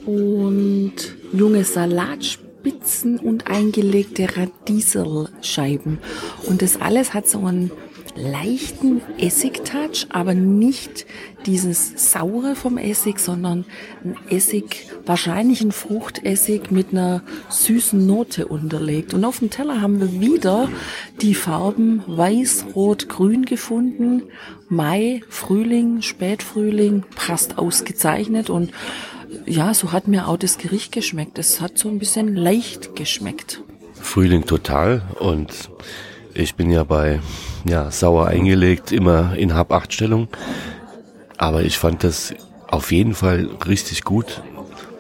und 0.06 0.94
junge 1.32 1.64
Salatspitzen 1.64 3.18
und 3.18 3.48
eingelegte 3.48 4.28
Radieselscheiben. 4.36 5.98
Und 6.46 6.62
das 6.62 6.80
alles 6.80 7.14
hat 7.14 7.28
so 7.28 7.40
einen 7.40 7.70
leichten 8.14 9.00
Essigtouch, 9.18 10.06
aber 10.10 10.34
nicht 10.34 11.06
dieses 11.46 12.12
saure 12.12 12.54
vom 12.54 12.78
Essig, 12.78 13.18
sondern 13.18 13.64
ein 14.04 14.16
Essig, 14.28 14.86
wahrscheinlich 15.06 15.62
ein 15.62 15.72
Fruchtessig 15.72 16.70
mit 16.70 16.92
einer 16.92 17.22
süßen 17.48 18.06
Note 18.06 18.46
unterlegt. 18.46 19.14
Und 19.14 19.24
auf 19.24 19.38
dem 19.38 19.50
Teller 19.50 19.80
haben 19.80 20.00
wir 20.00 20.20
wieder 20.20 20.68
die 21.20 21.34
Farben 21.34 22.02
Weiß, 22.06 22.66
Rot, 22.74 23.08
Grün 23.08 23.44
gefunden. 23.44 24.24
Mai, 24.68 25.22
Frühling, 25.28 26.02
Spätfrühling, 26.02 27.04
passt 27.14 27.58
ausgezeichnet 27.58 28.50
und 28.50 28.70
ja, 29.46 29.74
so 29.74 29.92
hat 29.92 30.08
mir 30.08 30.28
auch 30.28 30.36
das 30.36 30.58
Gericht 30.58 30.92
geschmeckt. 30.92 31.38
Es 31.38 31.60
hat 31.60 31.78
so 31.78 31.88
ein 31.88 31.98
bisschen 31.98 32.34
leicht 32.34 32.96
geschmeckt. 32.96 33.62
Frühling 33.94 34.44
total 34.44 35.02
und 35.20 35.70
ich 36.34 36.54
bin 36.54 36.70
ja 36.70 36.84
bei 36.84 37.20
ja, 37.64 37.90
sauer 37.90 38.26
eingelegt, 38.26 38.92
immer 38.92 39.36
in 39.36 39.54
Hab-Acht-Stellung. 39.54 40.28
Aber 41.36 41.62
ich 41.62 41.78
fand 41.78 42.04
das 42.04 42.34
auf 42.68 42.92
jeden 42.92 43.14
Fall 43.14 43.48
richtig 43.66 44.04
gut, 44.04 44.42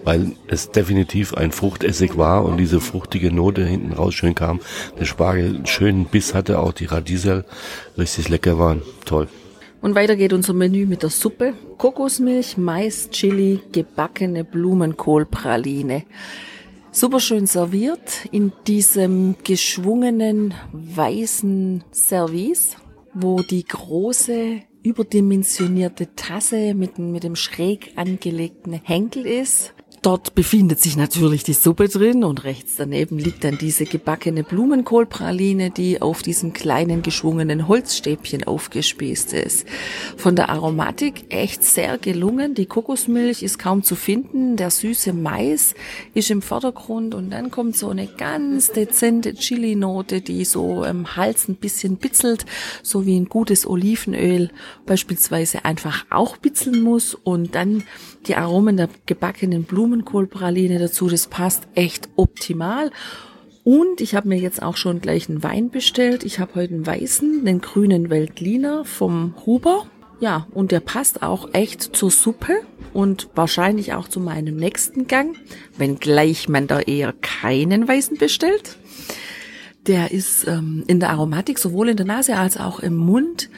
weil 0.04 0.32
es 0.46 0.70
definitiv 0.70 1.34
ein 1.34 1.52
Fruchtessig 1.52 2.16
war 2.18 2.44
und 2.44 2.58
diese 2.58 2.80
fruchtige 2.80 3.32
Note 3.32 3.64
hinten 3.64 3.92
raus 3.92 4.14
schön 4.14 4.34
kam. 4.34 4.60
Der 4.98 5.04
Spargel 5.04 5.56
einen 5.56 5.66
schönen 5.66 6.06
Biss 6.06 6.34
hatte, 6.34 6.58
auch 6.58 6.72
die 6.72 6.86
Radiesel 6.86 7.44
richtig 7.96 8.28
lecker 8.28 8.58
waren. 8.58 8.82
Toll. 9.04 9.28
Und 9.82 9.96
weiter 9.96 10.14
geht 10.14 10.32
unser 10.32 10.52
Menü 10.52 10.86
mit 10.86 11.02
der 11.02 11.10
Suppe. 11.10 11.54
Kokosmilch, 11.76 12.56
Mais, 12.56 13.10
Chili, 13.10 13.60
gebackene 13.72 14.44
Blumenkohlpraline. 14.44 16.04
Super 16.92 17.18
schön 17.18 17.46
serviert 17.46 18.26
in 18.30 18.52
diesem 18.68 19.34
geschwungenen 19.42 20.54
weißen 20.72 21.82
Service, 21.92 22.76
wo 23.12 23.42
die 23.42 23.64
große 23.64 24.60
überdimensionierte 24.84 26.14
Tasse 26.14 26.74
mit, 26.74 27.00
mit 27.00 27.24
dem 27.24 27.34
schräg 27.34 27.92
angelegten 27.96 28.74
Henkel 28.74 29.26
ist. 29.26 29.74
Dort 30.02 30.34
befindet 30.34 30.80
sich 30.80 30.96
natürlich 30.96 31.44
die 31.44 31.52
Suppe 31.52 31.86
drin 31.86 32.24
und 32.24 32.42
rechts 32.42 32.74
daneben 32.76 33.20
liegt 33.20 33.44
dann 33.44 33.56
diese 33.56 33.84
gebackene 33.84 34.42
Blumenkohlpraline, 34.42 35.70
die 35.70 36.02
auf 36.02 36.22
diesem 36.22 36.52
kleinen 36.52 37.02
geschwungenen 37.02 37.68
Holzstäbchen 37.68 38.42
aufgespießt 38.42 39.32
ist. 39.32 39.64
Von 40.16 40.34
der 40.34 40.48
Aromatik 40.48 41.26
echt 41.28 41.62
sehr 41.62 41.98
gelungen. 41.98 42.56
Die 42.56 42.66
Kokosmilch 42.66 43.44
ist 43.44 43.60
kaum 43.60 43.84
zu 43.84 43.94
finden. 43.94 44.56
Der 44.56 44.70
süße 44.70 45.12
Mais 45.12 45.76
ist 46.14 46.32
im 46.32 46.42
Vordergrund 46.42 47.14
und 47.14 47.30
dann 47.30 47.52
kommt 47.52 47.76
so 47.76 47.88
eine 47.88 48.08
ganz 48.08 48.72
dezente 48.72 49.34
Chili-Note, 49.34 50.20
die 50.20 50.44
so 50.44 50.82
im 50.82 51.14
Hals 51.14 51.46
ein 51.46 51.54
bisschen 51.54 51.98
bitzelt, 51.98 52.44
so 52.82 53.06
wie 53.06 53.16
ein 53.16 53.28
gutes 53.28 53.68
Olivenöl 53.68 54.50
beispielsweise 54.84 55.64
einfach 55.64 56.06
auch 56.10 56.38
bitzeln 56.38 56.82
muss 56.82 57.14
und 57.14 57.54
dann 57.54 57.84
die 58.26 58.36
Aromen 58.36 58.76
der 58.76 58.88
gebackenen 59.06 59.64
Blumenkohlpraline 59.92 60.78
dazu. 60.78 61.08
Das 61.08 61.26
passt 61.26 61.68
echt 61.74 62.08
optimal. 62.16 62.90
Und 63.64 64.00
ich 64.00 64.14
habe 64.14 64.28
mir 64.28 64.38
jetzt 64.38 64.62
auch 64.62 64.76
schon 64.76 65.00
gleich 65.00 65.28
einen 65.28 65.42
Wein 65.42 65.70
bestellt. 65.70 66.24
Ich 66.24 66.40
habe 66.40 66.56
heute 66.56 66.74
einen 66.74 66.86
weißen, 66.86 67.44
den 67.44 67.60
grünen 67.60 68.10
Weltliner 68.10 68.84
vom 68.84 69.34
Huber. 69.46 69.86
Ja, 70.18 70.46
und 70.52 70.72
der 70.72 70.80
passt 70.80 71.22
auch 71.22 71.52
echt 71.52 71.94
zur 71.94 72.10
Suppe 72.10 72.60
und 72.92 73.28
wahrscheinlich 73.34 73.92
auch 73.92 74.08
zu 74.08 74.20
meinem 74.20 74.56
nächsten 74.56 75.06
Gang, 75.08 75.36
wenngleich 75.76 76.48
man 76.48 76.66
da 76.66 76.80
eher 76.80 77.12
keinen 77.20 77.86
weißen 77.86 78.18
bestellt. 78.18 78.78
Der 79.86 80.12
ist 80.12 80.46
ähm, 80.46 80.84
in 80.86 81.00
der 81.00 81.10
Aromatik 81.10 81.58
sowohl 81.58 81.88
in 81.88 81.96
der 81.96 82.06
Nase 82.06 82.36
als 82.36 82.56
auch 82.56 82.78
im 82.78 82.96
Mund 82.96 83.50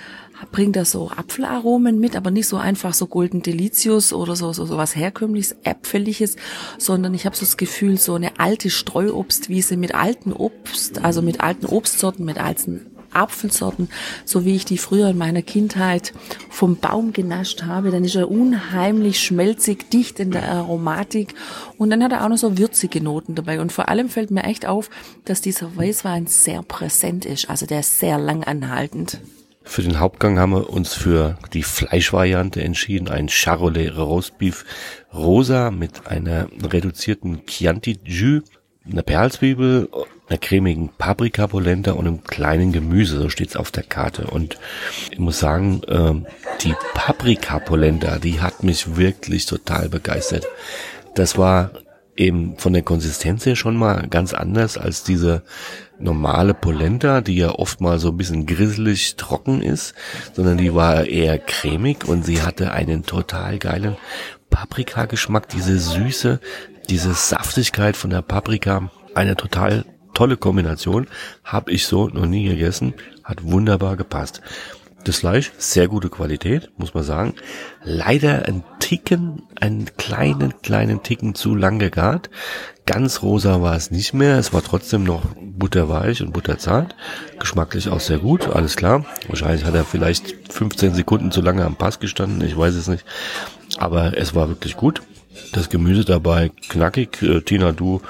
bringt 0.44 0.76
er 0.76 0.84
so 0.84 1.10
Apfelaromen 1.10 1.98
mit, 1.98 2.16
aber 2.16 2.30
nicht 2.30 2.48
so 2.48 2.56
einfach 2.56 2.94
so 2.94 3.06
Golden 3.06 3.42
Delicious 3.42 4.12
oder 4.12 4.36
so, 4.36 4.52
so, 4.52 4.64
so 4.64 4.76
was 4.76 4.96
herkömmliches, 4.96 5.56
äpfeliges, 5.64 6.36
sondern 6.78 7.14
ich 7.14 7.26
habe 7.26 7.36
so 7.36 7.40
das 7.44 7.56
Gefühl, 7.56 7.98
so 7.98 8.14
eine 8.14 8.38
alte 8.38 8.70
Streuobstwiese 8.70 9.76
mit 9.76 9.94
alten 9.94 10.32
Obst, 10.32 11.04
also 11.04 11.22
mit 11.22 11.40
alten 11.40 11.66
Obstsorten, 11.66 12.24
mit 12.24 12.38
alten 12.38 12.86
Apfelsorten, 13.14 13.88
so 14.24 14.44
wie 14.44 14.56
ich 14.56 14.64
die 14.64 14.78
früher 14.78 15.08
in 15.08 15.18
meiner 15.18 15.42
Kindheit 15.42 16.12
vom 16.50 16.76
Baum 16.76 17.12
genascht 17.12 17.62
habe. 17.62 17.90
Dann 17.90 18.04
ist 18.04 18.16
er 18.16 18.30
unheimlich 18.30 19.20
schmelzig, 19.20 19.90
dicht 19.90 20.20
in 20.20 20.30
der 20.30 20.50
Aromatik 20.50 21.34
und 21.78 21.90
dann 21.90 22.02
hat 22.02 22.12
er 22.12 22.24
auch 22.24 22.28
noch 22.28 22.38
so 22.38 22.58
würzige 22.58 23.00
Noten 23.00 23.34
dabei. 23.34 23.60
Und 23.60 23.72
vor 23.72 23.88
allem 23.88 24.08
fällt 24.08 24.30
mir 24.30 24.44
echt 24.44 24.66
auf, 24.66 24.90
dass 25.24 25.40
dieser 25.40 25.76
Weißwein 25.76 26.26
sehr 26.26 26.62
präsent 26.62 27.24
ist. 27.24 27.48
Also 27.48 27.66
der 27.66 27.80
ist 27.80 27.98
sehr 27.98 28.18
lang 28.18 28.44
anhaltend. 28.44 29.20
Für 29.64 29.82
den 29.82 29.98
Hauptgang 29.98 30.38
haben 30.38 30.52
wir 30.52 30.70
uns 30.70 30.94
für 30.94 31.38
die 31.52 31.62
Fleischvariante 31.62 32.62
entschieden. 32.62 33.08
Ein 33.08 33.28
Charolais 33.28 33.88
Roastbeef 33.96 34.64
rosa 35.12 35.70
mit 35.70 36.06
einer 36.06 36.48
reduzierten 36.62 37.44
Chianti 37.46 37.98
Jus, 38.04 38.42
einer 38.88 39.02
Perlzwiebel, 39.02 39.88
einer 40.28 40.38
cremigen 40.38 40.90
Paprikapolenta 40.96 41.92
und 41.92 42.06
einem 42.06 42.24
kleinen 42.24 42.72
Gemüse. 42.72 43.18
So 43.18 43.30
steht's 43.30 43.56
auf 43.56 43.70
der 43.70 43.82
Karte. 43.82 44.26
Und 44.26 44.58
ich 45.10 45.18
muss 45.18 45.38
sagen, 45.38 45.80
ähm, 45.88 46.26
die 46.62 46.74
Paprikapolenta, 46.92 48.18
die 48.18 48.40
hat 48.40 48.62
mich 48.62 48.96
wirklich 48.96 49.46
total 49.46 49.88
begeistert. 49.88 50.46
Das 51.14 51.38
war 51.38 51.70
eben 52.16 52.56
von 52.58 52.72
der 52.72 52.82
Konsistenz 52.82 53.44
her 53.46 53.56
schon 53.56 53.76
mal 53.76 54.06
ganz 54.08 54.34
anders 54.34 54.78
als 54.78 55.02
diese 55.02 55.42
normale 55.98 56.54
Polenta, 56.54 57.20
die 57.20 57.36
ja 57.36 57.50
oft 57.50 57.80
mal 57.80 57.98
so 57.98 58.08
ein 58.08 58.16
bisschen 58.16 58.46
grisselig 58.46 59.16
trocken 59.16 59.62
ist, 59.62 59.94
sondern 60.32 60.58
die 60.58 60.74
war 60.74 61.06
eher 61.06 61.38
cremig 61.38 62.04
und 62.06 62.24
sie 62.24 62.42
hatte 62.42 62.72
einen 62.72 63.04
total 63.04 63.58
geilen 63.58 63.96
Paprikageschmack, 64.50 65.48
diese 65.48 65.78
Süße, 65.78 66.40
diese 66.88 67.14
Saftigkeit 67.14 67.96
von 67.96 68.10
der 68.10 68.22
Paprika, 68.22 68.90
eine 69.14 69.36
total 69.36 69.84
tolle 70.14 70.36
Kombination, 70.36 71.08
habe 71.42 71.72
ich 71.72 71.86
so 71.86 72.08
noch 72.08 72.26
nie 72.26 72.48
gegessen, 72.48 72.94
hat 73.24 73.42
wunderbar 73.42 73.96
gepasst. 73.96 74.42
Das 75.04 75.18
Fleisch, 75.18 75.52
sehr 75.58 75.86
gute 75.86 76.08
Qualität, 76.08 76.70
muss 76.78 76.94
man 76.94 77.04
sagen. 77.04 77.34
Leider 77.82 78.46
ein 78.46 78.64
Ticken, 78.80 79.42
einen 79.60 79.94
kleinen, 79.98 80.62
kleinen 80.62 81.02
Ticken 81.02 81.34
zu 81.34 81.54
lang 81.54 81.78
gegart. 81.78 82.30
Ganz 82.86 83.22
rosa 83.22 83.60
war 83.60 83.76
es 83.76 83.90
nicht 83.90 84.14
mehr. 84.14 84.38
Es 84.38 84.54
war 84.54 84.62
trotzdem 84.62 85.04
noch 85.04 85.22
butterweich 85.38 86.22
und 86.22 86.32
butterzart. 86.32 86.96
Geschmacklich 87.38 87.90
auch 87.90 88.00
sehr 88.00 88.18
gut, 88.18 88.48
alles 88.48 88.76
klar. 88.76 89.04
Wahrscheinlich 89.28 89.66
hat 89.66 89.74
er 89.74 89.84
vielleicht 89.84 90.52
15 90.52 90.94
Sekunden 90.94 91.30
zu 91.30 91.42
lange 91.42 91.66
am 91.66 91.76
Pass 91.76 92.00
gestanden, 92.00 92.40
ich 92.40 92.56
weiß 92.56 92.74
es 92.74 92.88
nicht. 92.88 93.04
Aber 93.76 94.16
es 94.16 94.34
war 94.34 94.48
wirklich 94.48 94.74
gut. 94.76 95.02
Das 95.52 95.68
Gemüse 95.68 96.04
dabei 96.04 96.50
knackig. 96.70 97.20
Äh, 97.22 97.42
Tina, 97.42 97.72
du 97.72 98.00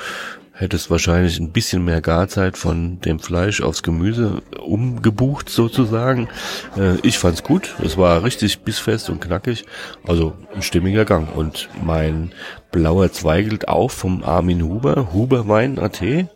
hättest 0.54 0.90
wahrscheinlich 0.90 1.38
ein 1.40 1.50
bisschen 1.50 1.84
mehr 1.84 2.00
Garzeit 2.00 2.56
von 2.56 3.00
dem 3.00 3.18
Fleisch 3.18 3.60
aufs 3.60 3.82
Gemüse 3.82 4.40
umgebucht 4.64 5.50
sozusagen. 5.50 6.28
Äh, 6.76 6.96
ich 7.02 7.18
fand's 7.18 7.42
gut. 7.42 7.74
Es 7.84 7.98
war 7.98 8.22
richtig 8.22 8.60
bissfest 8.60 9.10
und 9.10 9.20
knackig. 9.20 9.64
Also 10.06 10.34
ein 10.54 10.62
stimmiger 10.62 11.04
Gang. 11.04 11.34
Und 11.34 11.68
mein 11.82 12.32
blauer 12.70 13.10
Zweigelt 13.12 13.68
auch 13.68 13.90
vom 13.90 14.22
Armin 14.22 14.62
Huber, 14.62 15.12
Huberwein.at, 15.12 16.00
wenn 16.00 16.28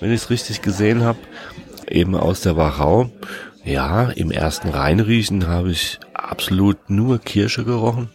ich 0.00 0.22
es 0.22 0.30
richtig 0.30 0.62
gesehen 0.62 1.02
habe, 1.02 1.18
eben 1.88 2.14
aus 2.14 2.40
der 2.40 2.56
Wachau. 2.56 3.10
Ja, 3.64 4.10
im 4.10 4.30
ersten 4.30 4.68
Reinriechen 4.68 5.48
habe 5.48 5.70
ich 5.70 5.98
absolut 6.12 6.90
nur 6.90 7.18
Kirsche 7.18 7.64
gerochen. 7.64 8.10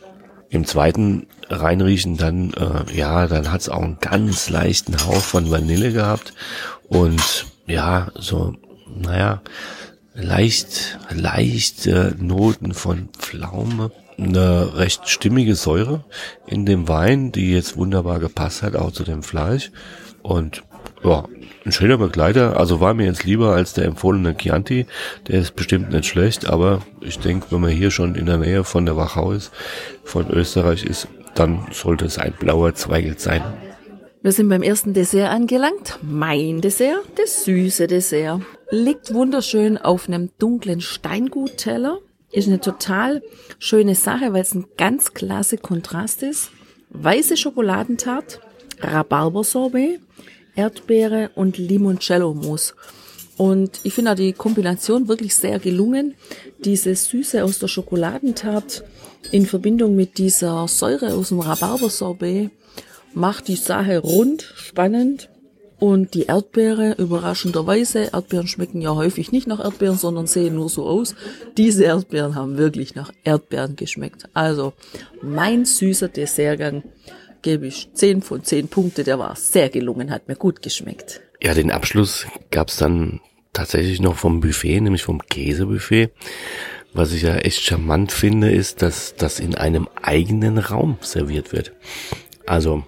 Im 0.49 0.65
zweiten 0.65 1.27
reinriechen, 1.49 2.17
dann, 2.17 2.53
äh, 2.53 2.95
ja, 2.95 3.27
dann 3.27 3.51
hat's 3.51 3.69
auch 3.69 3.81
einen 3.81 3.99
ganz 3.99 4.49
leichten 4.49 4.95
Hauch 5.05 5.21
von 5.21 5.51
Vanille 5.51 5.91
gehabt. 5.91 6.33
Und 6.87 7.45
ja, 7.67 8.11
so, 8.15 8.55
naja, 8.87 9.41
leicht, 10.13 10.99
leichte 11.11 12.15
Noten 12.19 12.73
von 12.73 13.09
Pflaume. 13.17 13.91
Eine 14.17 14.75
recht 14.75 15.07
stimmige 15.07 15.55
Säure 15.55 16.03
in 16.45 16.65
dem 16.65 16.87
Wein, 16.87 17.31
die 17.31 17.53
jetzt 17.53 17.77
wunderbar 17.77 18.19
gepasst 18.19 18.63
hat, 18.63 18.75
auch 18.75 18.91
zu 18.91 19.03
dem 19.03 19.23
Fleisch. 19.23 19.71
Und 20.21 20.63
ja, 21.03 21.25
ein 21.69 21.71
schöner 21.71 21.99
Begleiter, 21.99 22.57
also 22.57 22.79
war 22.79 22.95
mir 22.95 23.05
jetzt 23.05 23.25
lieber 23.25 23.53
als 23.53 23.73
der 23.73 23.85
empfohlene 23.85 24.35
Chianti. 24.35 24.87
Der 25.27 25.39
ist 25.39 25.55
bestimmt 25.55 25.91
nicht 25.91 26.07
schlecht, 26.07 26.49
aber 26.49 26.81
ich 26.99 27.19
denke, 27.19 27.45
wenn 27.51 27.61
man 27.61 27.69
hier 27.69 27.91
schon 27.91 28.15
in 28.15 28.25
der 28.25 28.37
Nähe 28.37 28.63
von 28.63 28.87
der 28.87 28.97
Wachau 28.97 29.33
ist, 29.33 29.51
von 30.03 30.27
Österreich 30.31 30.83
ist, 30.83 31.07
dann 31.35 31.67
sollte 31.71 32.05
es 32.05 32.17
ein 32.17 32.33
blauer 32.39 32.73
Zweigelt 32.73 33.19
sein. 33.19 33.43
Wir 34.23 34.31
sind 34.31 34.49
beim 34.49 34.63
ersten 34.63 34.93
Dessert 34.93 35.29
angelangt. 35.29 35.99
Mein 36.01 36.59
Dessert, 36.59 37.03
das 37.15 37.45
süße 37.45 37.85
Dessert. 37.85 38.41
Liegt 38.71 39.13
wunderschön 39.13 39.77
auf 39.77 40.07
einem 40.07 40.31
dunklen 40.39 40.81
Steingutteller. 40.81 41.99
Ist 42.31 42.47
eine 42.47 42.59
total 42.59 43.21
schöne 43.59 43.93
Sache, 43.93 44.33
weil 44.33 44.41
es 44.41 44.55
ein 44.55 44.65
ganz 44.75 45.13
klasse 45.13 45.57
Kontrast 45.57 46.23
ist. 46.23 46.49
Weiße 46.89 47.37
Schokoladentart, 47.37 48.41
Rhabarbersorbet, 48.81 49.99
Erdbeere 50.59 51.31
und 51.35 51.57
Limoncello-Mousse. 51.57 52.73
Und 53.37 53.79
ich 53.83 53.93
finde 53.93 54.15
die 54.15 54.33
Kombination 54.33 55.07
wirklich 55.07 55.33
sehr 55.33 55.57
gelungen. 55.59 56.15
Diese 56.65 56.93
Süße 56.93 57.45
aus 57.45 57.59
der 57.59 57.69
Schokoladentart 57.69 58.83
in 59.31 59.45
Verbindung 59.45 59.95
mit 59.95 60.17
dieser 60.17 60.67
Säure 60.67 61.13
aus 61.13 61.29
dem 61.29 61.39
Rhabarbersorbet 61.39 62.51
macht 63.13 63.47
die 63.47 63.55
Sache 63.55 63.99
rund, 63.99 64.41
spannend. 64.57 65.29
Und 65.79 66.13
die 66.13 66.23
Erdbeere, 66.23 66.95
überraschenderweise, 66.97 68.09
Erdbeeren 68.11 68.47
schmecken 68.47 68.81
ja 68.81 68.93
häufig 68.95 69.31
nicht 69.31 69.47
nach 69.47 69.63
Erdbeeren, 69.63 69.97
sondern 69.97 70.27
sehen 70.27 70.55
nur 70.55 70.67
so 70.67 70.85
aus. 70.85 71.15
Diese 71.55 71.85
Erdbeeren 71.85 72.35
haben 72.35 72.57
wirklich 72.57 72.95
nach 72.95 73.13
Erdbeeren 73.23 73.77
geschmeckt. 73.77 74.27
Also, 74.33 74.73
mein 75.21 75.63
süßer 75.63 76.09
Dessertgang 76.09 76.83
gebe 77.41 77.67
ich 77.67 77.89
10 77.93 78.21
von 78.21 78.43
10 78.43 78.67
Punkte. 78.67 79.03
Der 79.03 79.19
war 79.19 79.35
sehr 79.35 79.69
gelungen, 79.69 80.11
hat 80.11 80.27
mir 80.27 80.35
gut 80.35 80.61
geschmeckt. 80.61 81.21
Ja, 81.41 81.53
den 81.53 81.71
Abschluss 81.71 82.27
gab's 82.51 82.77
dann 82.77 83.21
tatsächlich 83.53 83.99
noch 84.01 84.17
vom 84.17 84.41
Buffet, 84.41 84.81
nämlich 84.81 85.03
vom 85.03 85.21
Käsebuffet. 85.21 86.11
Was 86.93 87.13
ich 87.13 87.21
ja 87.21 87.35
echt 87.35 87.61
charmant 87.61 88.11
finde, 88.11 88.51
ist, 88.51 88.81
dass 88.81 89.15
das 89.15 89.39
in 89.39 89.55
einem 89.55 89.87
eigenen 90.01 90.57
Raum 90.57 90.97
serviert 91.01 91.53
wird. 91.53 91.73
Also 92.45 92.83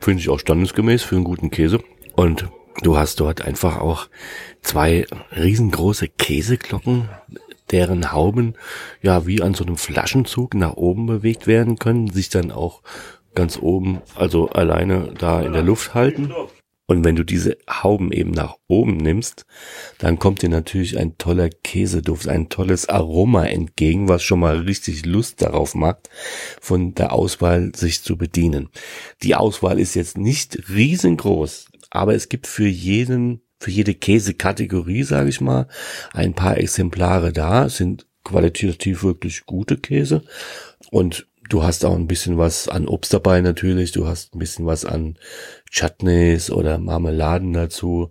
finde 0.00 0.20
ich 0.20 0.28
auch 0.28 0.40
standesgemäß 0.40 1.02
für 1.02 1.16
einen 1.16 1.24
guten 1.24 1.50
Käse. 1.50 1.80
Und 2.14 2.48
du 2.82 2.96
hast 2.96 3.20
dort 3.20 3.42
einfach 3.42 3.78
auch 3.78 4.08
zwei 4.62 5.06
riesengroße 5.36 6.08
Käseglocken, 6.08 7.08
deren 7.70 8.12
Hauben 8.12 8.54
ja 9.02 9.26
wie 9.26 9.42
an 9.42 9.54
so 9.54 9.64
einem 9.64 9.76
Flaschenzug 9.76 10.54
nach 10.54 10.74
oben 10.74 11.06
bewegt 11.06 11.46
werden 11.46 11.78
können, 11.78 12.10
sich 12.10 12.28
dann 12.28 12.50
auch 12.50 12.82
ganz 13.34 13.58
oben, 13.58 14.02
also 14.14 14.48
alleine 14.48 15.14
da 15.18 15.42
in 15.42 15.52
der 15.52 15.62
Luft 15.62 15.94
halten. 15.94 16.32
Und 16.86 17.04
wenn 17.04 17.16
du 17.16 17.24
diese 17.24 17.56
Hauben 17.70 18.12
eben 18.12 18.32
nach 18.32 18.56
oben 18.66 18.96
nimmst, 18.96 19.46
dann 19.98 20.18
kommt 20.18 20.42
dir 20.42 20.48
natürlich 20.48 20.98
ein 20.98 21.16
toller 21.16 21.48
Käseduft, 21.48 22.28
ein 22.28 22.48
tolles 22.48 22.88
Aroma 22.88 23.46
entgegen, 23.46 24.08
was 24.08 24.22
schon 24.22 24.40
mal 24.40 24.58
richtig 24.58 25.06
Lust 25.06 25.40
darauf 25.40 25.74
macht, 25.74 26.10
von 26.60 26.94
der 26.94 27.12
Auswahl 27.12 27.72
sich 27.74 28.02
zu 28.02 28.18
bedienen. 28.18 28.68
Die 29.22 29.34
Auswahl 29.36 29.78
ist 29.78 29.94
jetzt 29.94 30.18
nicht 30.18 30.68
riesengroß, 30.68 31.68
aber 31.90 32.14
es 32.14 32.28
gibt 32.28 32.46
für 32.46 32.68
jeden, 32.68 33.40
für 33.58 33.70
jede 33.70 33.94
Käsekategorie, 33.94 35.04
sage 35.04 35.30
ich 35.30 35.40
mal, 35.40 35.68
ein 36.12 36.34
paar 36.34 36.58
Exemplare 36.58 37.32
da, 37.32 37.68
sind 37.68 38.06
qualitativ 38.24 39.02
wirklich 39.02 39.46
gute 39.46 39.78
Käse 39.78 40.24
und 40.90 41.26
Du 41.48 41.62
hast 41.62 41.84
auch 41.84 41.94
ein 41.94 42.06
bisschen 42.06 42.38
was 42.38 42.68
an 42.68 42.88
Obst 42.88 43.12
dabei 43.12 43.40
natürlich. 43.40 43.92
Du 43.92 44.06
hast 44.06 44.34
ein 44.34 44.38
bisschen 44.38 44.66
was 44.66 44.84
an 44.84 45.18
Chutneys 45.70 46.50
oder 46.50 46.78
Marmeladen 46.78 47.52
dazu. 47.52 48.10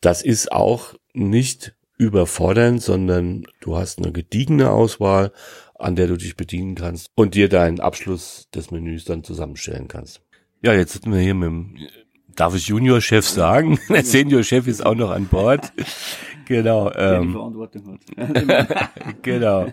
Das 0.00 0.22
ist 0.22 0.50
auch 0.50 0.94
nicht 1.12 1.74
überfordernd, 1.98 2.82
sondern 2.82 3.46
du 3.60 3.76
hast 3.76 3.98
eine 3.98 4.12
gediegene 4.12 4.70
Auswahl, 4.70 5.32
an 5.78 5.96
der 5.96 6.08
du 6.08 6.16
dich 6.16 6.36
bedienen 6.36 6.74
kannst 6.74 7.10
und 7.14 7.34
dir 7.34 7.48
deinen 7.48 7.80
Abschluss 7.80 8.48
des 8.54 8.70
Menüs 8.70 9.04
dann 9.04 9.22
zusammenstellen 9.22 9.88
kannst. 9.88 10.22
Ja, 10.62 10.72
jetzt 10.72 10.92
sitzen 10.92 11.12
wir 11.12 11.20
hier 11.20 11.34
mit 11.34 11.48
dem, 11.48 11.76
darf 12.34 12.54
ich 12.54 12.68
Junior-Chef 12.68 13.28
sagen? 13.28 13.78
Der 13.88 14.04
Senior-Chef 14.04 14.66
ist 14.66 14.84
auch 14.84 14.94
noch 14.94 15.10
an 15.10 15.26
Bord. 15.26 15.72
Genau. 16.44 16.92
Ähm, 16.96 17.38
genau 19.22 19.68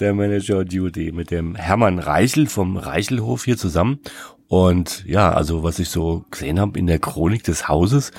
der 0.00 0.14
Manager 0.14 0.64
Duty 0.64 1.12
mit 1.12 1.30
dem 1.30 1.54
Hermann 1.54 1.98
Reichel 1.98 2.46
vom 2.46 2.76
Reichelhof 2.76 3.44
hier 3.44 3.56
zusammen. 3.56 4.00
Und 4.48 5.04
ja, 5.06 5.32
also 5.32 5.62
was 5.62 5.78
ich 5.78 5.90
so 5.90 6.24
gesehen 6.30 6.58
habe 6.58 6.78
in 6.78 6.86
der 6.86 6.98
Chronik 6.98 7.44
des 7.44 7.68
Hauses, 7.68 8.10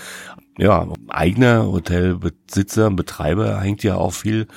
ja, 0.58 0.88
eigener 1.10 1.66
Hotelbesitzer 1.66 2.88
und 2.88 2.96
Betreiber 2.96 3.60
hängt 3.60 3.84
ja 3.84 3.96
auch 3.96 4.14
viel 4.14 4.48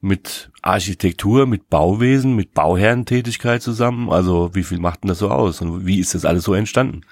mit 0.00 0.50
Architektur, 0.60 1.46
mit 1.46 1.70
Bauwesen, 1.70 2.34
mit 2.34 2.52
Bauherrentätigkeit 2.52 3.62
zusammen. 3.62 4.10
Also 4.10 4.54
wie 4.54 4.62
viel 4.62 4.78
macht 4.78 5.04
denn 5.04 5.08
das 5.08 5.18
so 5.18 5.30
aus 5.30 5.60
und 5.60 5.86
wie 5.86 6.00
ist 6.00 6.14
das 6.14 6.24
alles 6.24 6.44
so 6.44 6.54
entstanden? 6.54 7.02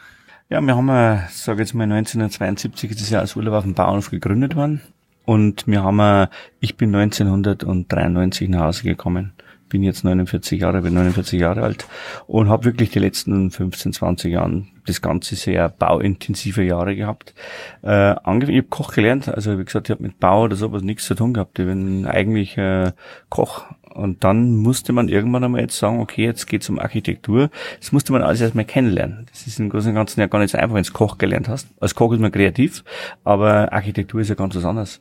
Ja, 0.48 0.60
wir 0.60 0.74
haben, 0.74 0.88
äh, 0.88 1.20
sage 1.30 1.60
jetzt 1.60 1.74
mal 1.74 1.84
1972 1.84 2.90
ist 2.90 3.00
das 3.00 3.10
Jahr 3.10 3.20
als 3.20 3.36
Urlaub 3.36 3.54
auf 3.54 3.64
dem 3.64 3.74
Bauernhof 3.74 4.10
gegründet 4.10 4.56
worden. 4.56 4.80
Und 5.24 5.68
wir 5.68 5.84
haben, 5.84 6.00
äh, 6.00 6.26
ich 6.58 6.76
bin 6.76 6.92
1993 6.92 8.48
nach 8.48 8.62
Hause 8.62 8.82
gekommen 8.82 9.32
bin 9.70 9.82
jetzt 9.82 10.04
49 10.04 10.60
Jahre, 10.60 10.82
bin 10.82 10.92
49 10.92 11.40
Jahre 11.40 11.62
alt 11.62 11.86
und 12.26 12.50
habe 12.50 12.66
wirklich 12.66 12.90
die 12.90 12.98
letzten 12.98 13.50
15, 13.50 13.94
20 13.94 14.32
Jahren 14.32 14.68
das 14.86 15.00
ganze 15.00 15.36
sehr 15.36 15.68
bauintensive 15.68 16.62
Jahre 16.62 16.94
gehabt. 16.94 17.34
Äh, 17.82 18.12
ich 18.12 18.16
habe 18.26 18.62
Koch 18.64 18.92
gelernt, 18.92 19.28
also 19.28 19.58
wie 19.58 19.64
gesagt, 19.64 19.88
ich 19.88 19.92
habe 19.92 20.02
mit 20.02 20.20
Bau 20.20 20.44
oder 20.44 20.56
sowas 20.56 20.82
nichts 20.82 21.06
zu 21.06 21.14
tun 21.14 21.32
gehabt. 21.32 21.58
Ich 21.58 21.64
bin 21.64 22.04
eigentlich 22.06 22.58
äh, 22.58 22.92
Koch 23.30 23.64
und 23.94 24.24
dann 24.24 24.56
musste 24.56 24.92
man 24.92 25.08
irgendwann 25.08 25.44
einmal 25.44 25.62
jetzt 25.62 25.78
sagen, 25.78 26.00
okay, 26.00 26.24
jetzt 26.24 26.46
geht's 26.46 26.68
um 26.68 26.78
Architektur. 26.78 27.50
Das 27.80 27.92
musste 27.92 28.12
man 28.12 28.22
alles 28.22 28.40
erstmal 28.40 28.64
kennenlernen. 28.64 29.26
Das 29.30 29.46
ist 29.46 29.58
im 29.58 29.68
Großen 29.68 29.90
und 29.90 29.94
Ganzen 29.94 30.20
ja 30.20 30.26
gar 30.26 30.38
nicht 30.38 30.50
so 30.50 30.58
einfach, 30.58 30.76
wenn 30.76 30.84
du 30.84 30.92
Koch 30.92 31.18
gelernt 31.18 31.48
hast. 31.48 31.68
Als 31.80 31.94
Koch 31.94 32.12
ist 32.12 32.20
man 32.20 32.32
kreativ, 32.32 32.84
aber 33.24 33.72
Architektur 33.72 34.20
ist 34.20 34.28
ja 34.28 34.34
ganz 34.34 34.54
was 34.54 34.64
anderes. 34.64 35.00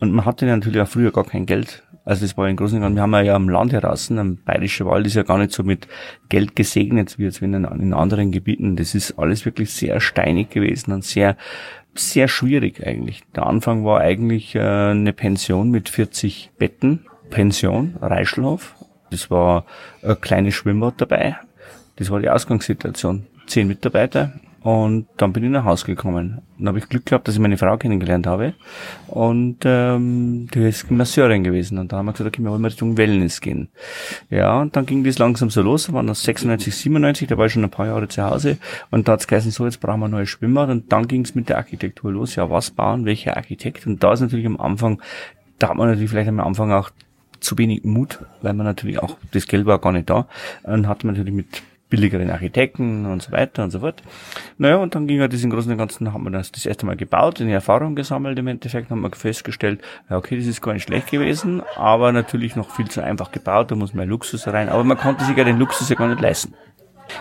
Und 0.00 0.12
man 0.12 0.24
hatte 0.24 0.46
natürlich 0.46 0.80
auch 0.80 0.88
früher 0.88 1.10
gar 1.10 1.24
kein 1.24 1.46
Geld. 1.46 1.82
Also 2.08 2.24
das 2.24 2.38
war 2.38 2.48
im 2.48 2.56
Großen 2.56 2.76
und 2.78 2.82
Ganzen, 2.82 2.96
wir 2.96 3.02
haben 3.02 3.26
ja 3.26 3.34
am 3.34 3.50
Land 3.50 3.74
heraus, 3.74 4.10
am 4.10 4.36
Bayerische 4.36 4.86
Wald 4.86 5.06
ist 5.06 5.16
ja 5.16 5.24
gar 5.24 5.36
nicht 5.36 5.52
so 5.52 5.62
mit 5.62 5.88
Geld 6.30 6.56
gesegnet 6.56 7.18
wie 7.18 7.24
jetzt 7.24 7.42
in, 7.42 7.66
anderen 7.92 8.32
Gebieten. 8.32 8.76
Das 8.76 8.94
ist 8.94 9.18
alles 9.18 9.44
wirklich 9.44 9.70
sehr 9.74 10.00
steinig 10.00 10.48
gewesen 10.48 10.92
und 10.92 11.04
sehr, 11.04 11.36
sehr 11.94 12.26
schwierig 12.26 12.86
eigentlich. 12.86 13.24
Der 13.36 13.46
Anfang 13.46 13.84
war 13.84 14.00
eigentlich 14.00 14.54
äh, 14.54 14.60
eine 14.60 15.12
Pension 15.12 15.70
mit 15.70 15.90
40 15.90 16.52
Betten. 16.56 17.04
Pension, 17.28 17.96
Reischelhof. 18.00 18.74
Das 19.10 19.30
war 19.30 19.66
ein 20.02 20.18
kleines 20.18 20.54
Schwimmbad 20.54 20.94
dabei. 21.02 21.36
Das 21.96 22.08
war 22.10 22.20
die 22.20 22.30
Ausgangssituation. 22.30 23.26
Zehn 23.46 23.68
Mitarbeiter, 23.68 24.32
und 24.60 25.06
dann 25.16 25.32
bin 25.32 25.44
ich 25.44 25.50
nach 25.50 25.64
Hause 25.64 25.86
gekommen. 25.86 26.42
Dann 26.58 26.68
habe 26.68 26.78
ich 26.78 26.88
Glück 26.88 27.06
gehabt, 27.06 27.28
dass 27.28 27.36
ich 27.36 27.40
meine 27.40 27.56
Frau 27.56 27.76
kennengelernt 27.76 28.26
habe. 28.26 28.54
Und 29.06 29.58
ähm, 29.64 30.48
die 30.52 30.60
ist 30.60 30.90
Masseurin 30.90 31.44
gewesen. 31.44 31.78
Und 31.78 31.92
da 31.92 31.98
haben 31.98 32.06
wir 32.06 32.12
gesagt, 32.12 32.28
okay, 32.28 32.42
wir 32.42 32.50
wollen 32.50 32.60
mal 32.60 32.68
Richtung 32.68 32.96
Wellness 32.96 33.40
gehen. 33.40 33.68
Ja, 34.30 34.60
und 34.60 34.74
dann 34.74 34.84
ging 34.84 35.04
das 35.04 35.18
langsam 35.18 35.50
so 35.50 35.62
los. 35.62 35.86
Da 35.86 35.92
waren 35.92 36.08
das 36.08 36.24
96, 36.24 36.74
97, 36.74 37.28
da 37.28 37.38
war 37.38 37.46
ich 37.46 37.52
schon 37.52 37.62
ein 37.62 37.70
paar 37.70 37.86
Jahre 37.86 38.08
zu 38.08 38.22
Hause. 38.22 38.58
Und 38.90 39.06
da 39.06 39.12
hat 39.12 39.20
es 39.20 39.28
geheißen, 39.28 39.52
so, 39.52 39.64
jetzt 39.64 39.80
brauchen 39.80 40.00
wir 40.00 40.08
ein 40.08 40.10
neues 40.10 40.28
Schwimmbad. 40.28 40.70
Und 40.70 40.92
dann 40.92 41.06
ging 41.06 41.24
es 41.24 41.36
mit 41.36 41.48
der 41.48 41.58
Architektur 41.58 42.10
los. 42.10 42.34
Ja, 42.34 42.50
was 42.50 42.72
bauen, 42.72 43.04
welcher 43.04 43.36
Architekt? 43.36 43.86
Und 43.86 44.02
da 44.02 44.12
ist 44.12 44.20
natürlich 44.20 44.46
am 44.46 44.60
Anfang, 44.60 45.00
da 45.60 45.68
hat 45.68 45.76
man 45.76 45.88
natürlich 45.88 46.10
vielleicht 46.10 46.28
am 46.28 46.40
Anfang 46.40 46.72
auch 46.72 46.90
zu 47.38 47.56
wenig 47.58 47.84
Mut, 47.84 48.18
weil 48.42 48.54
man 48.54 48.66
natürlich 48.66 48.98
auch, 48.98 49.16
das 49.30 49.46
Geld 49.46 49.66
war 49.66 49.78
gar 49.78 49.92
nicht 49.92 50.10
da. 50.10 50.26
Und 50.64 50.88
hat 50.88 51.04
man 51.04 51.14
natürlich 51.14 51.34
mit 51.34 51.62
billigeren 51.88 52.30
Architekten 52.30 53.06
und 53.06 53.22
so 53.22 53.32
weiter 53.32 53.64
und 53.64 53.70
so 53.70 53.80
fort. 53.80 54.02
Naja, 54.58 54.76
und 54.76 54.94
dann 54.94 55.06
ging 55.06 55.20
er 55.20 55.28
diesen 55.28 55.50
großen 55.50 55.72
und 55.72 55.78
ganzen, 55.78 56.12
haben 56.12 56.24
wir 56.24 56.30
das 56.30 56.52
das 56.52 56.66
erste 56.66 56.86
Mal 56.86 56.96
gebaut, 56.96 57.40
eine 57.40 57.52
Erfahrung 57.52 57.94
gesammelt 57.94 58.38
im 58.38 58.46
Endeffekt, 58.46 58.90
haben 58.90 59.00
wir 59.00 59.10
festgestellt, 59.12 59.80
ja 60.10 60.16
okay, 60.16 60.36
das 60.36 60.46
ist 60.46 60.60
gar 60.60 60.74
nicht 60.74 60.84
schlecht 60.84 61.10
gewesen, 61.10 61.62
aber 61.76 62.12
natürlich 62.12 62.56
noch 62.56 62.70
viel 62.70 62.88
zu 62.88 63.02
einfach 63.02 63.32
gebaut, 63.32 63.70
da 63.70 63.74
muss 63.74 63.94
mehr 63.94 64.06
Luxus 64.06 64.46
rein, 64.48 64.68
aber 64.68 64.84
man 64.84 64.98
konnte 64.98 65.24
sich 65.24 65.36
ja 65.36 65.44
den 65.44 65.58
Luxus 65.58 65.88
ja 65.88 65.96
gar 65.96 66.08
nicht 66.08 66.20
leisten. 66.20 66.54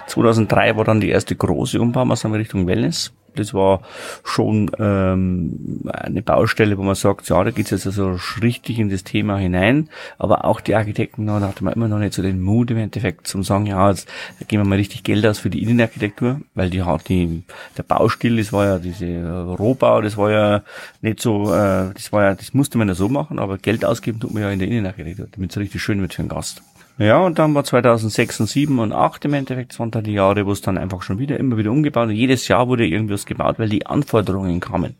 2003 0.08 0.76
war 0.76 0.84
dann 0.84 1.00
die 1.00 1.10
erste 1.10 1.36
große 1.36 1.80
Umbaumaßnahme 1.80 2.38
Richtung 2.38 2.68
Wellness. 2.68 3.14
Das 3.40 3.54
war 3.54 3.82
schon 4.24 4.72
ähm, 4.80 5.82
eine 5.88 6.22
Baustelle, 6.22 6.78
wo 6.78 6.84
man 6.84 6.96
sagt, 6.96 7.30
ja, 7.30 7.44
da 7.44 7.52
geht's 7.52 7.72
jetzt 7.72 7.88
also 7.88 8.18
richtig 8.42 8.80
in 8.80 8.90
das 8.90 9.04
Thema 9.04 9.38
hinein. 9.38 9.90
Aber 10.18 10.46
auch 10.46 10.62
die 10.62 10.76
Architekten, 10.76 11.28
da 11.28 11.40
hatte 11.40 11.64
man 11.64 11.74
immer 11.74 11.88
noch 11.88 12.00
nicht 12.00 12.14
so 12.14 12.22
den 12.22 12.42
Mut 12.42 12.72
im 12.72 12.78
Endeffekt 12.78 13.28
zum 13.28 13.44
sagen, 13.44 13.66
ja, 13.66 13.90
jetzt 13.90 14.08
geben 14.48 14.64
wir 14.64 14.70
mal 14.70 14.76
richtig 14.76 15.04
Geld 15.04 15.26
aus 15.26 15.40
für 15.40 15.50
die 15.50 15.64
Innenarchitektur, 15.64 16.42
weil 16.54 16.70
die 16.70 16.84
hat 16.84 17.10
die, 17.10 17.44
der 17.78 17.84
Baustil, 17.84 18.38
das 18.38 18.54
war 18.54 18.66
ja 18.66 18.80
diese 18.80 19.56
Rohbau, 19.58 20.02
das 20.02 20.18
war 20.18 20.32
ja 20.32 20.64
nicht 21.02 21.20
so, 21.22 21.54
äh, 21.54 21.94
das 21.94 22.12
war 22.12 22.24
ja, 22.24 22.36
das 22.36 22.54
musste 22.54 22.78
man 22.78 22.88
ja 22.88 22.96
so 22.96 23.10
machen, 23.10 23.40
aber 23.40 23.58
Geld 23.58 23.86
ausgeben 23.86 24.20
tut 24.20 24.34
man 24.34 24.44
ja 24.44 24.52
in 24.52 24.60
der 24.60 24.68
Innenarchitektur, 24.68 25.28
damit 25.32 25.52
es 25.52 25.58
richtig 25.58 25.82
schön 25.82 26.02
wird 26.02 26.14
für 26.14 26.24
den 26.24 26.30
Gast. 26.30 26.62
Ja, 27.00 27.20
und 27.20 27.38
dann 27.38 27.54
war 27.54 27.64
2006 27.64 28.40
und 28.40 28.48
7 28.48 28.80
und 28.80 28.92
8 28.92 29.26
im 29.26 29.36
Endeffekt, 29.36 29.72
das 29.72 29.80
waren 29.80 29.92
dann 29.92 30.04
die 30.04 30.14
Jahre, 30.14 30.48
wo 30.48 30.52
es 30.52 30.62
dann 30.62 30.80
einfach 30.80 31.04
schon 31.04 31.20
wieder, 31.20 31.38
immer 31.38 31.58
wieder 31.58 31.72
umgebaut 31.72 32.08
und 32.10 32.16
jedes 32.16 32.48
Jahr 32.48 32.68
wurde 32.68 32.88
irgendwas 32.88 33.28
gebaut, 33.28 33.60
weil 33.60 33.70
die 33.70 33.86
Anforderungen 33.86 34.60
kamen. 34.60 34.96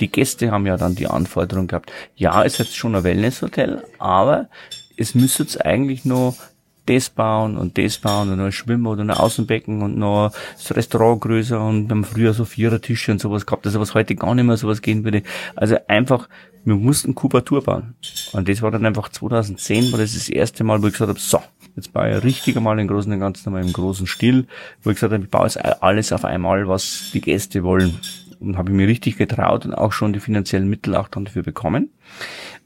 Die 0.00 0.10
Gäste 0.10 0.50
haben 0.50 0.66
ja 0.66 0.76
dann 0.76 0.96
die 0.96 1.06
Anforderungen 1.06 1.68
gehabt. 1.68 1.92
Ja, 2.16 2.44
es 2.44 2.54
ist 2.54 2.58
jetzt 2.58 2.76
schon 2.76 2.96
ein 2.96 3.04
Wellnesshotel, 3.04 3.84
aber 3.98 4.48
es 4.96 5.14
müsste 5.14 5.44
jetzt 5.44 5.64
eigentlich 5.64 6.04
noch 6.04 6.36
das 6.86 7.10
bauen 7.10 7.56
und 7.56 7.78
das 7.78 7.98
bauen 7.98 8.32
und 8.32 8.40
ein 8.40 8.52
Schwimmbad 8.52 8.98
und 8.98 9.10
ein 9.10 9.16
Außenbecken 9.16 9.82
und 9.82 9.96
noch 9.96 10.32
das 10.56 10.74
Restaurant 10.74 11.20
größer 11.20 11.60
und 11.60 11.90
haben 11.90 12.04
früher 12.04 12.32
so 12.32 12.44
Vierertische 12.44 13.12
und 13.12 13.20
sowas 13.20 13.46
gehabt, 13.46 13.66
also 13.66 13.80
was 13.80 13.94
heute 13.94 14.14
gar 14.14 14.34
nicht 14.34 14.44
mehr 14.44 14.56
sowas 14.56 14.82
gehen 14.82 15.04
würde. 15.04 15.22
Also 15.54 15.76
einfach, 15.88 16.28
wir 16.64 16.74
mussten 16.74 17.14
Kubatur 17.14 17.62
bauen. 17.62 17.94
Und 18.32 18.48
das 18.48 18.62
war 18.62 18.70
dann 18.70 18.86
einfach 18.86 19.08
2010, 19.08 19.92
war 19.92 19.98
das 19.98 20.14
das 20.14 20.28
erste 20.28 20.64
Mal, 20.64 20.82
wo 20.82 20.86
ich 20.86 20.94
gesagt 20.94 21.10
habe, 21.10 21.20
so, 21.20 21.40
jetzt 21.76 21.92
baue 21.92 22.16
ich 22.16 22.24
richtig 22.24 22.56
einmal 22.56 22.78
im 22.78 22.88
Großen 22.88 23.12
und 23.12 23.20
Ganzen 23.20 23.48
einmal 23.48 23.64
im 23.64 23.72
großen 23.72 24.06
Stil, 24.06 24.46
wo 24.82 24.90
ich 24.90 24.96
gesagt 24.96 25.12
habe, 25.12 25.24
ich 25.24 25.30
baue 25.30 25.44
jetzt 25.44 25.58
alles 25.82 26.12
auf 26.12 26.24
einmal, 26.24 26.66
was 26.68 27.10
die 27.12 27.20
Gäste 27.20 27.62
wollen. 27.62 27.98
Und 28.38 28.58
habe 28.58 28.70
ich 28.70 28.76
mir 28.76 28.86
richtig 28.86 29.16
getraut 29.16 29.64
und 29.64 29.74
auch 29.74 29.92
schon 29.92 30.12
die 30.12 30.20
finanziellen 30.20 30.68
Mittel 30.68 30.94
auch 30.94 31.08
dann 31.08 31.24
dafür 31.24 31.42
bekommen. 31.42 31.90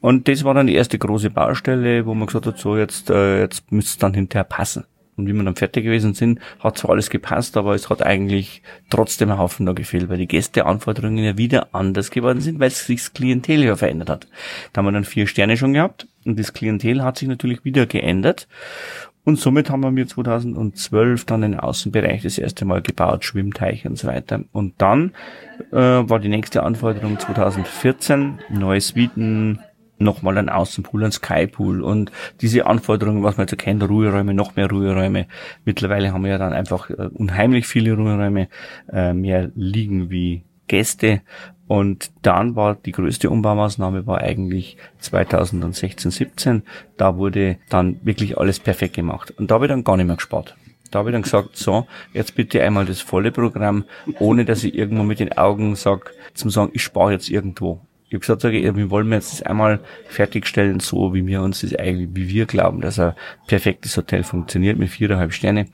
Und 0.00 0.28
das 0.28 0.44
war 0.44 0.54
dann 0.54 0.66
die 0.66 0.74
erste 0.74 0.98
große 0.98 1.30
Baustelle, 1.30 2.06
wo 2.06 2.14
man 2.14 2.26
gesagt 2.26 2.46
hat, 2.46 2.58
so 2.58 2.76
jetzt, 2.76 3.10
äh, 3.10 3.40
jetzt 3.40 3.70
müsste 3.70 3.90
es 3.90 3.98
dann 3.98 4.14
hinterher 4.14 4.44
passen. 4.44 4.84
Und 5.20 5.26
wie 5.26 5.34
wir 5.34 5.44
dann 5.44 5.56
fertig 5.56 5.84
gewesen 5.84 6.14
sind, 6.14 6.40
hat 6.60 6.78
zwar 6.78 6.92
alles 6.92 7.10
gepasst, 7.10 7.58
aber 7.58 7.74
es 7.74 7.90
hat 7.90 8.02
eigentlich 8.02 8.62
trotzdem 8.88 9.30
ein 9.30 9.38
Haufen 9.38 9.66
da 9.66 9.72
gefehlt, 9.72 10.08
weil 10.08 10.16
die 10.16 10.26
Gästeanforderungen 10.26 11.22
ja 11.22 11.36
wieder 11.36 11.68
anders 11.74 12.10
geworden 12.10 12.40
sind, 12.40 12.58
weil 12.58 12.70
sich 12.70 13.02
das 13.02 13.12
Klientel 13.12 13.62
ja 13.62 13.76
verändert 13.76 14.08
hat. 14.08 14.28
Da 14.72 14.78
haben 14.78 14.86
wir 14.86 14.92
dann 14.92 15.04
vier 15.04 15.26
Sterne 15.26 15.58
schon 15.58 15.74
gehabt 15.74 16.08
und 16.24 16.38
das 16.38 16.54
Klientel 16.54 17.02
hat 17.02 17.18
sich 17.18 17.28
natürlich 17.28 17.64
wieder 17.64 17.84
geändert. 17.84 18.48
Und 19.24 19.38
somit 19.38 19.68
haben 19.68 19.82
wir 19.82 19.90
mir 19.90 20.06
2012 20.06 21.26
dann 21.26 21.42
den 21.42 21.60
Außenbereich 21.60 22.22
das 22.22 22.38
erste 22.38 22.64
Mal 22.64 22.80
gebaut, 22.80 23.22
Schwimmteiche 23.24 23.88
und 23.88 23.98
so 23.98 24.08
weiter. 24.08 24.40
Und 24.52 24.80
dann 24.80 25.12
äh, 25.70 25.76
war 25.76 26.18
die 26.18 26.30
nächste 26.30 26.62
Anforderung 26.62 27.18
2014, 27.18 28.38
neue 28.48 28.80
Suiten, 28.80 29.60
nochmal 30.00 30.38
ein 30.38 30.48
Außenpool, 30.48 31.04
ein 31.04 31.12
Skypool 31.12 31.82
und 31.82 32.10
diese 32.40 32.66
Anforderungen, 32.66 33.22
was 33.22 33.36
man 33.36 33.44
jetzt 33.44 33.52
erkennt, 33.52 33.88
Ruheräume, 33.88 34.34
noch 34.34 34.56
mehr 34.56 34.68
Ruheräume. 34.68 35.26
Mittlerweile 35.64 36.12
haben 36.12 36.24
wir 36.24 36.30
ja 36.30 36.38
dann 36.38 36.52
einfach 36.52 36.90
äh, 36.90 37.08
unheimlich 37.12 37.66
viele 37.66 37.94
Ruheräume, 37.94 38.48
äh, 38.92 39.12
mehr 39.12 39.50
liegen 39.54 40.10
wie 40.10 40.44
Gäste. 40.66 41.22
Und 41.66 42.10
dann 42.22 42.56
war 42.56 42.74
die 42.74 42.92
größte 42.92 43.30
Umbaumaßnahme 43.30 44.06
war 44.06 44.18
eigentlich 44.18 44.76
2016, 44.98 46.10
17. 46.10 46.62
Da 46.96 47.16
wurde 47.16 47.58
dann 47.68 48.00
wirklich 48.02 48.38
alles 48.38 48.58
perfekt 48.58 48.94
gemacht. 48.94 49.32
Und 49.36 49.50
da 49.50 49.56
habe 49.56 49.66
ich 49.66 49.70
dann 49.70 49.84
gar 49.84 49.96
nicht 49.96 50.06
mehr 50.06 50.16
gespart. 50.16 50.56
Da 50.90 51.00
habe 51.00 51.10
ich 51.10 51.12
dann 51.12 51.22
gesagt, 51.22 51.56
so, 51.56 51.86
jetzt 52.12 52.34
bitte 52.34 52.62
einmal 52.62 52.86
das 52.86 53.00
volle 53.00 53.30
Programm, 53.30 53.84
ohne 54.18 54.44
dass 54.44 54.64
ich 54.64 54.74
irgendwo 54.74 55.04
mit 55.04 55.20
den 55.20 55.32
Augen 55.32 55.76
sag, 55.76 56.12
zum 56.34 56.50
sagen, 56.50 56.70
ich 56.74 56.82
spare 56.82 57.12
jetzt 57.12 57.30
irgendwo 57.30 57.80
ich 58.10 58.14
habe 58.14 58.20
gesagt, 58.22 58.40
sage, 58.40 58.76
wir 58.76 58.90
wollen 58.90 59.12
jetzt 59.12 59.46
einmal 59.46 59.78
fertigstellen, 60.08 60.80
so 60.80 61.14
wie 61.14 61.24
wir 61.24 61.42
uns 61.42 61.60
das 61.60 61.76
eigentlich, 61.76 62.08
wie 62.12 62.28
wir 62.28 62.46
glauben, 62.46 62.80
dass 62.80 62.98
ein 62.98 63.14
perfektes 63.46 63.96
Hotel 63.96 64.24
funktioniert 64.24 64.76
mit 64.76 64.88
viereinhalb 64.88 65.32
Sterne. 65.32 65.66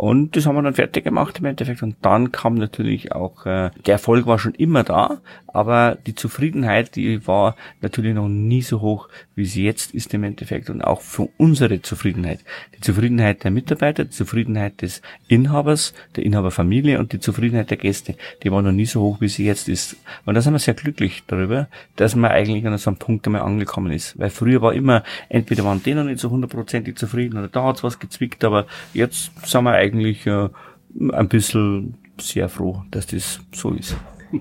Und 0.00 0.34
das 0.34 0.46
haben 0.46 0.54
wir 0.54 0.62
dann 0.62 0.72
fertig 0.72 1.04
gemacht 1.04 1.40
im 1.40 1.44
Endeffekt. 1.44 1.82
Und 1.82 1.96
dann 2.00 2.32
kam 2.32 2.54
natürlich 2.54 3.12
auch, 3.12 3.44
äh, 3.44 3.68
der 3.84 3.92
Erfolg 3.92 4.24
war 4.24 4.38
schon 4.38 4.54
immer 4.54 4.82
da, 4.82 5.20
aber 5.46 5.98
die 6.06 6.14
Zufriedenheit, 6.14 6.96
die 6.96 7.26
war 7.26 7.54
natürlich 7.82 8.14
noch 8.14 8.26
nie 8.26 8.62
so 8.62 8.80
hoch, 8.80 9.10
wie 9.34 9.44
sie 9.44 9.62
jetzt 9.62 9.92
ist 9.92 10.14
im 10.14 10.24
Endeffekt. 10.24 10.70
Und 10.70 10.80
auch 10.80 11.02
für 11.02 11.28
unsere 11.36 11.82
Zufriedenheit. 11.82 12.40
Die 12.74 12.80
Zufriedenheit 12.80 13.44
der 13.44 13.50
Mitarbeiter, 13.50 14.04
die 14.04 14.10
Zufriedenheit 14.10 14.80
des 14.80 15.02
Inhabers, 15.28 15.92
der 16.16 16.24
Inhaberfamilie 16.24 16.98
und 16.98 17.12
die 17.12 17.20
Zufriedenheit 17.20 17.68
der 17.68 17.76
Gäste, 17.76 18.14
die 18.42 18.50
war 18.50 18.62
noch 18.62 18.72
nie 18.72 18.86
so 18.86 19.02
hoch, 19.02 19.20
wie 19.20 19.28
sie 19.28 19.44
jetzt 19.44 19.68
ist. 19.68 19.98
Und 20.24 20.32
da 20.32 20.40
sind 20.40 20.54
wir 20.54 20.60
sehr 20.60 20.72
glücklich 20.72 21.24
darüber 21.26 21.68
dass 22.00 22.16
man 22.16 22.30
eigentlich 22.30 22.66
an 22.66 22.78
so 22.78 22.88
einem 22.88 22.96
Punkt 22.96 23.26
einmal 23.26 23.42
angekommen 23.42 23.92
ist. 23.92 24.18
Weil 24.18 24.30
früher 24.30 24.62
war 24.62 24.72
immer, 24.72 25.02
entweder 25.28 25.64
waren 25.64 25.82
die 25.82 25.94
noch 25.94 26.04
nicht 26.04 26.18
so 26.18 26.30
hundertprozentig 26.30 26.96
zufrieden 26.96 27.36
oder 27.36 27.48
da 27.48 27.64
hat's 27.64 27.84
was 27.84 27.98
gezwickt, 27.98 28.42
aber 28.42 28.66
jetzt 28.94 29.30
sind 29.46 29.64
wir 29.64 29.72
eigentlich 29.72 29.89
äh, 29.98 30.48
ein 31.12 31.28
bisschen 31.28 31.94
sehr 32.20 32.48
froh, 32.48 32.82
dass 32.90 33.06
das 33.06 33.40
so 33.54 33.70
ist. 33.70 33.96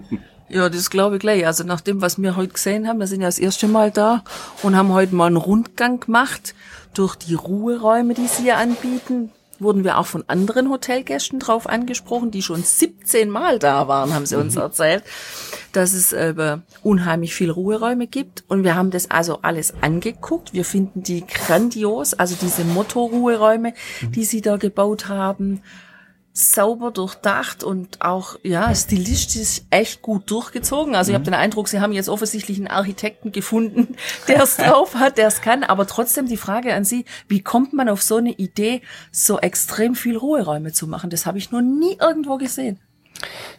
Ja, 0.51 0.67
das 0.67 0.89
glaube 0.89 1.17
ich 1.17 1.21
gleich. 1.21 1.45
Also 1.45 1.63
nach 1.63 1.79
dem, 1.79 2.01
was 2.01 2.19
wir 2.19 2.35
heute 2.35 2.53
gesehen 2.53 2.87
haben, 2.87 2.99
wir 2.99 3.05
sind 3.05 3.21
ja 3.21 3.27
das 3.27 3.37
erste 3.37 3.67
Mal 3.67 3.91
da 3.91 4.23
und 4.63 4.75
haben 4.75 4.91
heute 4.91 5.13
mal 5.13 5.27
einen 5.27 5.37
Rundgang 5.37 5.99
gemacht 5.99 6.55
durch 6.95 7.15
die 7.15 7.35
Ruheräume, 7.35 8.15
die 8.15 8.25
sie 8.25 8.43
hier 8.43 8.57
anbieten 8.57 9.29
wurden 9.59 9.83
wir 9.83 9.97
auch 9.97 10.05
von 10.05 10.23
anderen 10.27 10.69
Hotelgästen 10.69 11.39
drauf 11.39 11.67
angesprochen, 11.67 12.31
die 12.31 12.41
schon 12.41 12.63
17 12.63 13.29
Mal 13.29 13.59
da 13.59 13.87
waren, 13.87 14.13
haben 14.13 14.25
sie 14.25 14.37
uns 14.37 14.55
mhm. 14.55 14.61
erzählt, 14.61 15.03
dass 15.71 15.93
es 15.93 16.13
äh, 16.13 16.57
unheimlich 16.83 17.35
viel 17.35 17.51
Ruheräume 17.51 18.07
gibt. 18.07 18.43
Und 18.47 18.63
wir 18.63 18.75
haben 18.75 18.91
das 18.91 19.11
also 19.11 19.39
alles 19.41 19.73
angeguckt. 19.81 20.53
Wir 20.53 20.65
finden 20.65 21.03
die 21.03 21.25
grandios, 21.25 22.13
also 22.13 22.35
diese 22.39 22.63
Motto-Ruheräume, 22.63 23.73
mhm. 24.01 24.11
die 24.11 24.23
sie 24.25 24.41
da 24.41 24.57
gebaut 24.57 25.07
haben 25.07 25.61
sauber 26.39 26.91
durchdacht 26.91 27.63
und 27.63 28.01
auch 28.01 28.37
ja 28.43 28.73
stilistisch 28.73 29.61
echt 29.69 30.01
gut 30.01 30.31
durchgezogen. 30.31 30.95
Also 30.95 31.09
mhm. 31.09 31.13
ich 31.13 31.15
habe 31.15 31.25
den 31.25 31.33
Eindruck, 31.33 31.67
sie 31.67 31.81
haben 31.81 31.91
jetzt 31.91 32.09
offensichtlich 32.09 32.57
einen 32.57 32.67
Architekten 32.67 33.31
gefunden, 33.31 33.95
der 34.27 34.43
es 34.43 34.57
drauf 34.57 34.95
hat, 34.95 35.17
der 35.17 35.27
es 35.27 35.41
kann. 35.41 35.63
Aber 35.63 35.85
trotzdem 35.85 36.27
die 36.27 36.37
Frage 36.37 36.73
an 36.73 36.85
Sie: 36.85 37.05
Wie 37.27 37.41
kommt 37.41 37.73
man 37.73 37.89
auf 37.89 38.01
so 38.01 38.17
eine 38.17 38.31
Idee, 38.31 38.81
so 39.11 39.39
extrem 39.39 39.95
viel 39.95 40.15
Ruheräume 40.15 40.71
zu 40.71 40.87
machen? 40.87 41.09
Das 41.09 41.25
habe 41.25 41.37
ich 41.37 41.51
noch 41.51 41.61
nie 41.61 41.97
irgendwo 41.99 42.37
gesehen. 42.37 42.79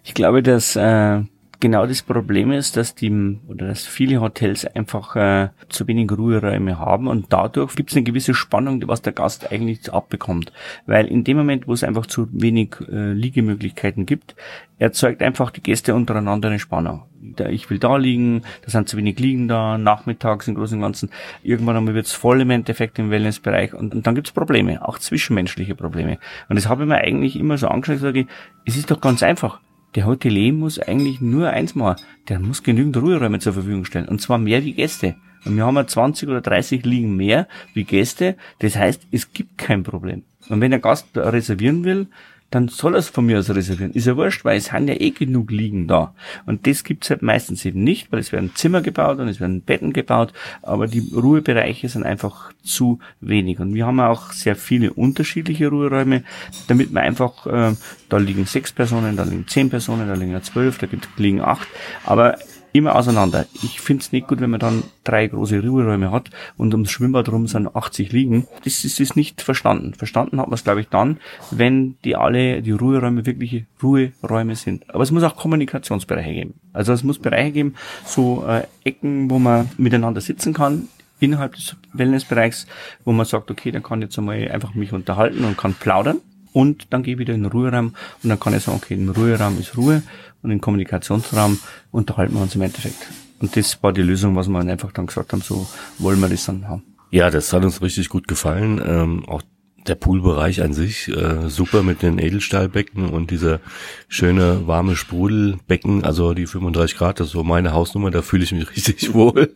Ich 0.05 0.14
glaube, 0.14 0.43
dass 0.43 0.75
äh, 0.75 1.23
genau 1.61 1.87
das 1.87 2.03
Problem 2.03 2.51
ist, 2.51 2.77
dass 2.77 2.94
die 2.94 3.38
oder 3.46 3.68
dass 3.68 3.87
viele 3.87 4.20
Hotels 4.20 4.64
einfach 4.64 5.14
äh, 5.16 5.51
zu 5.68 5.87
wenig 5.87 6.11
Ruheräume 6.11 6.79
haben 6.79 7.07
und 7.07 7.27
dadurch 7.33 7.77
gibt 7.77 7.90
es 7.90 7.96
eine 7.96 8.05
gewisse 8.05 8.35
Spannung, 8.35 8.83
was 8.88 9.03
der 9.03 9.12
Gast 9.12 9.53
eigentlich 9.53 9.92
abbekommt. 9.92 10.53
Weil 10.87 11.07
in 11.07 11.23
dem 11.23 11.37
Moment, 11.37 11.68
wo 11.68 11.73
es 11.73 11.85
einfach 11.85 12.07
zu 12.07 12.29
wenig 12.33 12.77
äh, 12.90 13.12
Liegemöglichkeiten 13.12 14.07
gibt, 14.07 14.35
erzeugt 14.79 15.23
einfach 15.23 15.51
die 15.51 15.62
Gäste 15.62 15.94
untereinander 15.94 16.49
eine 16.49 16.59
Spannung. 16.59 17.03
Ich 17.51 17.68
will 17.68 17.79
da 17.79 17.96
liegen, 17.96 18.42
da 18.62 18.70
sind 18.70 18.88
zu 18.88 18.96
wenig 18.96 19.18
Liegen 19.18 19.46
da, 19.46 19.77
nachmittags 19.77 20.49
im 20.49 20.55
Großen 20.55 20.79
und 20.79 20.83
Ganzen. 20.83 21.11
Irgendwann 21.42 21.77
einmal 21.77 21.94
wird 21.94 22.07
es 22.07 22.12
voll 22.12 22.40
im 22.40 22.51
Endeffekt 22.51 22.99
im 22.99 23.11
Wellnessbereich 23.11 23.75
und, 23.75 23.94
und 23.94 24.07
dann 24.07 24.14
gibt 24.14 24.29
es 24.29 24.33
Probleme, 24.33 24.87
auch 24.87 24.99
zwischenmenschliche 24.99 25.75
Probleme. 25.75 26.18
Und 26.49 26.57
das 26.57 26.68
habe 26.68 26.85
ich 26.85 26.88
mir 26.88 26.96
eigentlich 26.96 27.37
immer 27.37 27.59
so 27.59 27.68
angeschaut, 27.68 27.99
sage 27.99 28.20
ich, 28.20 28.27
es 28.64 28.77
ist 28.79 28.90
doch 28.90 29.01
ganz 29.01 29.23
einfach 29.23 29.61
der 29.94 30.07
Hotelier 30.07 30.53
muss 30.53 30.79
eigentlich 30.79 31.20
nur 31.20 31.50
eins 31.50 31.74
machen. 31.74 32.03
Der 32.29 32.38
muss 32.38 32.62
genügend 32.62 32.96
Ruheräume 32.96 33.38
zur 33.40 33.55
Verfügung 33.55 33.85
stellen. 33.85 34.09
Und 34.09 34.20
zwar 34.20 34.38
mehr 34.38 34.64
wie 34.64 34.72
Gäste. 34.72 35.16
Und 35.44 35.57
wir 35.57 35.64
haben 35.64 35.76
ja 35.76 35.87
20 35.87 36.29
oder 36.29 36.40
30 36.40 36.85
liegen 36.85 37.16
mehr 37.16 37.48
wie 37.74 37.85
Gäste. 37.85 38.37
Das 38.61 38.76
heißt, 38.76 39.07
es 39.11 39.33
gibt 39.33 39.59
kein 39.59 39.83
Problem. 39.83 40.22
Und 40.48 40.61
wenn 40.61 40.70
der 40.70 40.81
Gast 40.81 41.07
reservieren 41.16 41.85
will, 41.85 42.07
dann 42.51 42.69
soll 42.69 42.95
er 42.95 42.99
es 42.99 43.09
von 43.09 43.27
mir 43.27 43.39
aus 43.39 43.51
reservieren. 43.51 43.93
Ist 43.93 44.07
ja 44.07 44.17
wurscht, 44.17 44.45
weil 44.45 44.59
es 44.59 44.67
sind 44.67 44.89
ja 44.89 44.95
eh 44.95 45.11
genug 45.11 45.51
liegen 45.51 45.87
da. 45.87 46.15
Und 46.47 46.67
das 46.67 46.83
gibt's 46.83 47.11
halt 47.11 47.23
meistens 47.23 47.65
eben 47.65 47.85
nicht, 47.85 48.11
weil 48.11 48.19
es 48.19 48.33
werden 48.33 48.53
Zimmer 48.55 48.81
gebaut 48.81 49.19
und 49.19 49.29
es 49.29 49.41
werden 49.41 49.63
Betten 49.63 49.93
gebaut, 49.93 50.33
aber 50.63 50.87
die 50.89 51.13
Ruhebereiche 51.15 51.89
sind 51.89 52.05
einfach 52.05 52.53
zu 52.63 52.99
wenig. 53.21 53.61
Und 53.61 53.75
wir 53.75 53.87
haben 53.87 54.01
auch 54.01 54.33
sehr 54.33 54.57
viele 54.57 54.93
unterschiedliche 54.93 55.69
Ruheräume, 55.69 56.25
damit 56.67 56.93
man 56.93 57.05
einfach, 57.05 57.47
äh, 57.47 57.75
da 58.09 58.17
liegen 58.17 58.47
sechs 58.47 58.73
Personen, 58.73 59.17
da 59.17 59.23
liegen 59.23 59.47
zehn 59.47 59.71
Personen, 59.71 60.09
da 60.09 60.15
liegen 60.15 60.41
zwölf, 60.43 60.79
da 60.79 60.89
liegen 61.17 61.41
acht, 61.41 61.69
aber 62.05 62.37
immer 62.72 62.94
auseinander. 62.96 63.46
Ich 63.62 63.80
finde 63.80 64.02
es 64.02 64.12
nicht 64.12 64.28
gut, 64.28 64.40
wenn 64.40 64.50
man 64.50 64.61
dann 64.61 64.83
drei 65.04 65.26
große 65.26 65.61
Ruheräume 65.61 66.11
hat 66.11 66.30
und 66.56 66.72
ums 66.72 66.90
Schwimmbad 66.90 67.30
rum 67.30 67.46
sind 67.46 67.74
80 67.74 68.12
liegen. 68.12 68.46
Das 68.64 68.85
ist, 68.85 69.00
ist 69.00 69.16
nicht 69.16 69.42
verstanden. 69.42 69.94
Verstanden 69.94 70.40
hat 70.40 70.48
man 70.48 70.54
es, 70.54 70.64
glaube 70.64 70.80
ich, 70.80 70.88
dann, 70.88 71.18
wenn 71.50 71.96
die 72.04 72.16
alle, 72.16 72.62
die 72.62 72.72
Ruheräume 72.72 73.26
wirkliche 73.26 73.66
Ruheräume 73.83 74.56
sind. 74.56 74.88
Aber 74.90 75.02
es 75.02 75.11
muss 75.11 75.22
auch 75.22 75.37
Kommunikationsbereiche 75.37 76.33
geben. 76.33 76.54
Also 76.72 76.92
es 76.92 77.04
muss 77.04 77.18
Bereiche 77.18 77.52
geben, 77.52 77.74
so 78.04 78.44
äh, 78.46 78.64
Ecken, 78.85 79.30
wo 79.30 79.38
man 79.38 79.70
miteinander 79.76 80.20
sitzen 80.20 80.52
kann, 80.52 80.88
innerhalb 81.18 81.54
des 81.54 81.76
Wellnessbereichs, 81.92 82.66
wo 83.04 83.12
man 83.12 83.26
sagt, 83.26 83.50
okay, 83.50 83.70
dann 83.70 83.83
kann 83.83 84.00
ich 84.00 84.06
jetzt 84.06 84.18
einmal 84.18 84.50
einfach 84.50 84.74
mich 84.74 84.92
unterhalten 84.92 85.44
und 85.44 85.56
kann 85.56 85.74
plaudern 85.74 86.20
und 86.53 86.87
dann 86.91 87.03
gehe 87.03 87.15
ich 87.15 87.21
wieder 87.21 87.35
in 87.35 87.43
den 87.43 87.53
Ruheraum 87.53 87.95
und 88.23 88.29
dann 88.29 88.41
kann 88.41 88.55
ich 88.55 88.65
sagen, 88.65 88.79
okay, 88.83 88.95
im 88.95 89.11
Ruheraum 89.11 89.59
ist 89.59 89.77
Ruhe 89.77 90.03
und 90.43 90.51
im 90.51 90.61
Kommunikationsraum 90.61 91.59
unterhalten 91.91 92.35
wir 92.35 92.43
uns 92.43 92.55
im 92.55 92.63
Endeffekt. 92.63 93.09
Und 93.41 93.57
das 93.57 93.83
war 93.83 93.93
die 93.93 94.03
Lösung, 94.03 94.37
was 94.37 94.49
wir 94.49 94.59
einfach 94.59 94.93
dann 94.93 95.07
gesagt 95.07 95.33
haben, 95.33 95.43
so 95.43 95.67
wollen 95.99 96.21
wir 96.21 96.29
das 96.29 96.45
dann 96.45 96.69
haben. 96.69 96.83
Ja, 97.11 97.31
das 97.31 97.53
hat 97.53 97.65
uns 97.65 97.83
richtig 97.83 98.09
gut 98.09 98.29
gefallen. 98.29 98.81
Ähm, 98.85 99.25
auch 99.29 99.43
der 99.87 99.95
Poolbereich 99.95 100.62
an 100.62 100.73
sich 100.73 101.09
äh, 101.09 101.49
super 101.49 101.83
mit 101.83 102.03
den 102.03 102.19
Edelstahlbecken 102.19 103.09
und 103.09 103.31
dieser 103.31 103.61
schöne 104.09 104.66
warme 104.66 104.97
Sprudelbecken, 104.97 106.05
also 106.05 106.35
die 106.35 106.47
35 106.47 106.97
Grad, 106.97 107.21
das 107.21 107.29
ist 107.29 107.33
so 107.33 107.45
meine 107.45 107.73
Hausnummer, 107.73 108.11
da 108.11 108.23
fühle 108.23 108.45
ich 108.45 108.53
mich 108.53 108.71
richtig 108.77 109.14
wohl. 109.14 109.55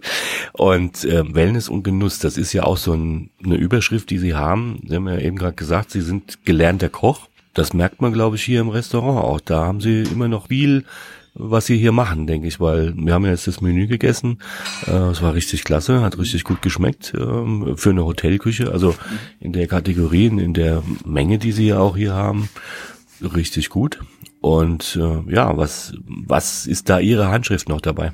Und 0.53 1.05
äh, 1.05 1.23
Wellness 1.35 1.69
und 1.69 1.83
Genuss, 1.83 2.19
das 2.19 2.37
ist 2.37 2.53
ja 2.53 2.65
auch 2.65 2.77
so 2.77 2.95
ein, 2.95 3.31
eine 3.45 3.57
Überschrift, 3.57 4.11
die 4.11 4.19
Sie 4.19 4.35
haben. 4.35 4.81
Sie 4.89 4.95
haben 4.95 5.09
ja 5.09 5.19
eben 5.19 5.37
gerade 5.37 5.57
gesagt, 5.57 5.91
Sie 5.91 6.03
sind 6.03 6.45
gelernter 6.45 6.89
Koch. 6.89 7.29
Das 7.53 7.73
merkt 7.73 8.03
man, 8.03 8.13
glaube 8.13 8.37
ich, 8.37 8.43
hier 8.43 8.61
im 8.61 8.69
Restaurant 8.69 9.25
auch. 9.25 9.41
Da 9.41 9.65
haben 9.65 9.81
Sie 9.81 10.03
immer 10.03 10.27
noch 10.27 10.49
viel 10.49 10.85
was 11.35 11.66
sie 11.66 11.77
hier 11.77 11.92
machen, 11.92 12.27
denke 12.27 12.47
ich, 12.47 12.61
weil 12.61 12.94
wir 12.97 13.12
haben 13.12 13.25
ja 13.25 13.33
jetzt 13.33 13.47
das 13.47 13.61
Menü 13.61 13.87
gegessen. 13.87 14.38
Äh, 14.87 14.92
es 14.92 15.20
war 15.20 15.35
richtig 15.35 15.64
klasse, 15.64 16.01
hat 16.01 16.18
richtig 16.18 16.44
gut 16.44 16.62
geschmeckt 16.62 17.12
äh, 17.14 17.77
für 17.77 17.90
eine 17.90 18.05
Hotelküche. 18.05 18.73
Also 18.73 18.94
in 19.40 19.53
der 19.53 19.66
Kategorie, 19.66 20.27
in 20.27 20.55
der 20.55 20.83
Menge, 21.05 21.38
die 21.38 21.53
sie 21.53 21.68
ja 21.68 21.79
auch 21.79 21.97
hier 21.97 22.14
haben, 22.14 22.49
richtig 23.20 23.68
gut. 23.68 24.01
Und 24.40 24.99
äh, 25.01 25.33
ja, 25.33 25.57
was 25.57 25.94
was 26.07 26.66
ist 26.66 26.88
da 26.88 27.01
Ihre 27.01 27.29
Handschrift 27.29 27.68
noch 27.68 27.81
dabei? 27.81 28.12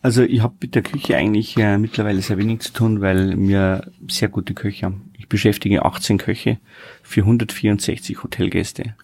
Also 0.00 0.22
ich 0.22 0.40
habe 0.40 0.54
mit 0.60 0.76
der 0.76 0.82
Küche 0.82 1.16
eigentlich 1.16 1.56
äh, 1.56 1.78
mittlerweile 1.78 2.22
sehr 2.22 2.38
wenig 2.38 2.60
zu 2.60 2.72
tun, 2.72 3.00
weil 3.00 3.36
wir 3.36 3.90
sehr 4.08 4.28
gute 4.28 4.54
Köche 4.54 4.86
haben. 4.86 5.10
Ich 5.18 5.28
beschäftige 5.28 5.84
18 5.84 6.18
Köche 6.18 6.58
für 7.02 7.22
164 7.22 8.22
Hotelgäste. 8.22 8.94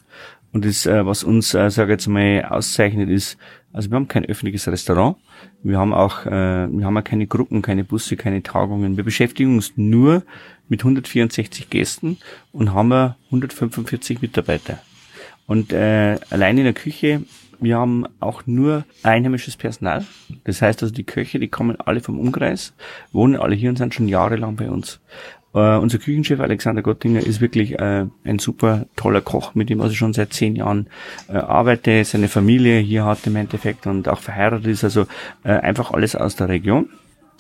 Und 0.53 0.67
das, 0.67 0.85
äh, 0.87 1.05
was 1.07 1.25
uns, 1.25 1.55
äh, 1.55 1.71
sage 1.71 1.93
jetzt 1.93 2.07
mal, 2.07 2.45
auszeichnet, 2.45 3.09
ist, 3.09 3.39
also 3.73 3.91
wir 3.91 3.97
haben 3.97 4.09
kein 4.09 4.27
öffentliches 4.27 4.69
Restaurant, 4.69 5.17
wir 5.63 5.79
haben 5.79 5.95
auch, 5.95 6.27
äh, 6.27 6.31
wir 6.31 6.85
haben 6.85 6.97
auch 6.97 7.05
keine 7.05 7.27
Gruppen, 7.27 7.63
keine 7.63 7.85
Busse, 7.85 8.17
keine 8.17 8.43
Tagungen. 8.43 8.97
Wir 8.97 9.05
beschäftigen 9.05 9.55
uns 9.55 9.73
nur 9.77 10.23
mit 10.69 10.81
164 10.81 11.71
Gästen 11.71 12.19
und 12.53 12.75
haben 12.75 13.15
145 13.27 14.21
Mitarbeiter. 14.21 14.79
Und 15.47 15.73
äh, 15.73 16.19
allein 16.31 16.59
in 16.59 16.65
der 16.65 16.73
Küche, 16.75 17.23
wir 17.61 17.79
haben 17.79 18.07
auch 18.21 18.43
nur 18.47 18.85
einheimisches 19.03 19.57
Personal. 19.57 20.05
Das 20.45 20.61
heißt 20.61 20.83
also, 20.83 20.93
die 20.93 21.05
Köche, 21.05 21.39
die 21.39 21.49
kommen 21.49 21.77
alle 21.81 22.01
vom 22.01 22.19
Umkreis, 22.19 22.75
wohnen 23.13 23.37
alle 23.37 23.55
hier 23.55 23.71
und 23.71 23.77
sind 23.77 23.95
schon 23.95 24.09
jahrelang 24.09 24.57
bei 24.57 24.71
uns. 24.71 25.01
Uh, 25.55 25.79
unser 25.83 25.99
Küchenchef 25.99 26.41
Alexander 26.41 26.81
Gottinger 26.81 27.21
ist 27.21 27.43
wirklich 27.43 27.75
uh, 27.79 28.09
ein 28.25 28.39
super 28.39 28.87
toller 28.97 29.21
Koch, 29.21 29.55
mit 29.55 29.69
dem 29.69 29.83
also 29.83 29.95
schon 29.95 30.15
seit 30.15 30.33
zehn 30.33 30.57
Jahren 30.57 30.89
uh, 31.29 31.35
arbeite, 31.35 32.03
seine 32.07 32.29
Familie 32.29 32.79
hier 32.79 33.05
hat 33.05 33.27
im 33.27 33.37
Endeffekt 33.37 33.87
und 33.87 34.09
auch 34.09 34.21
verheiratet 34.21 34.67
ist, 34.67 34.83
also 34.83 35.07
einfach 35.45 35.91
alles 35.91 36.17
aus 36.17 36.37
der 36.37 36.49
Region. 36.49 36.89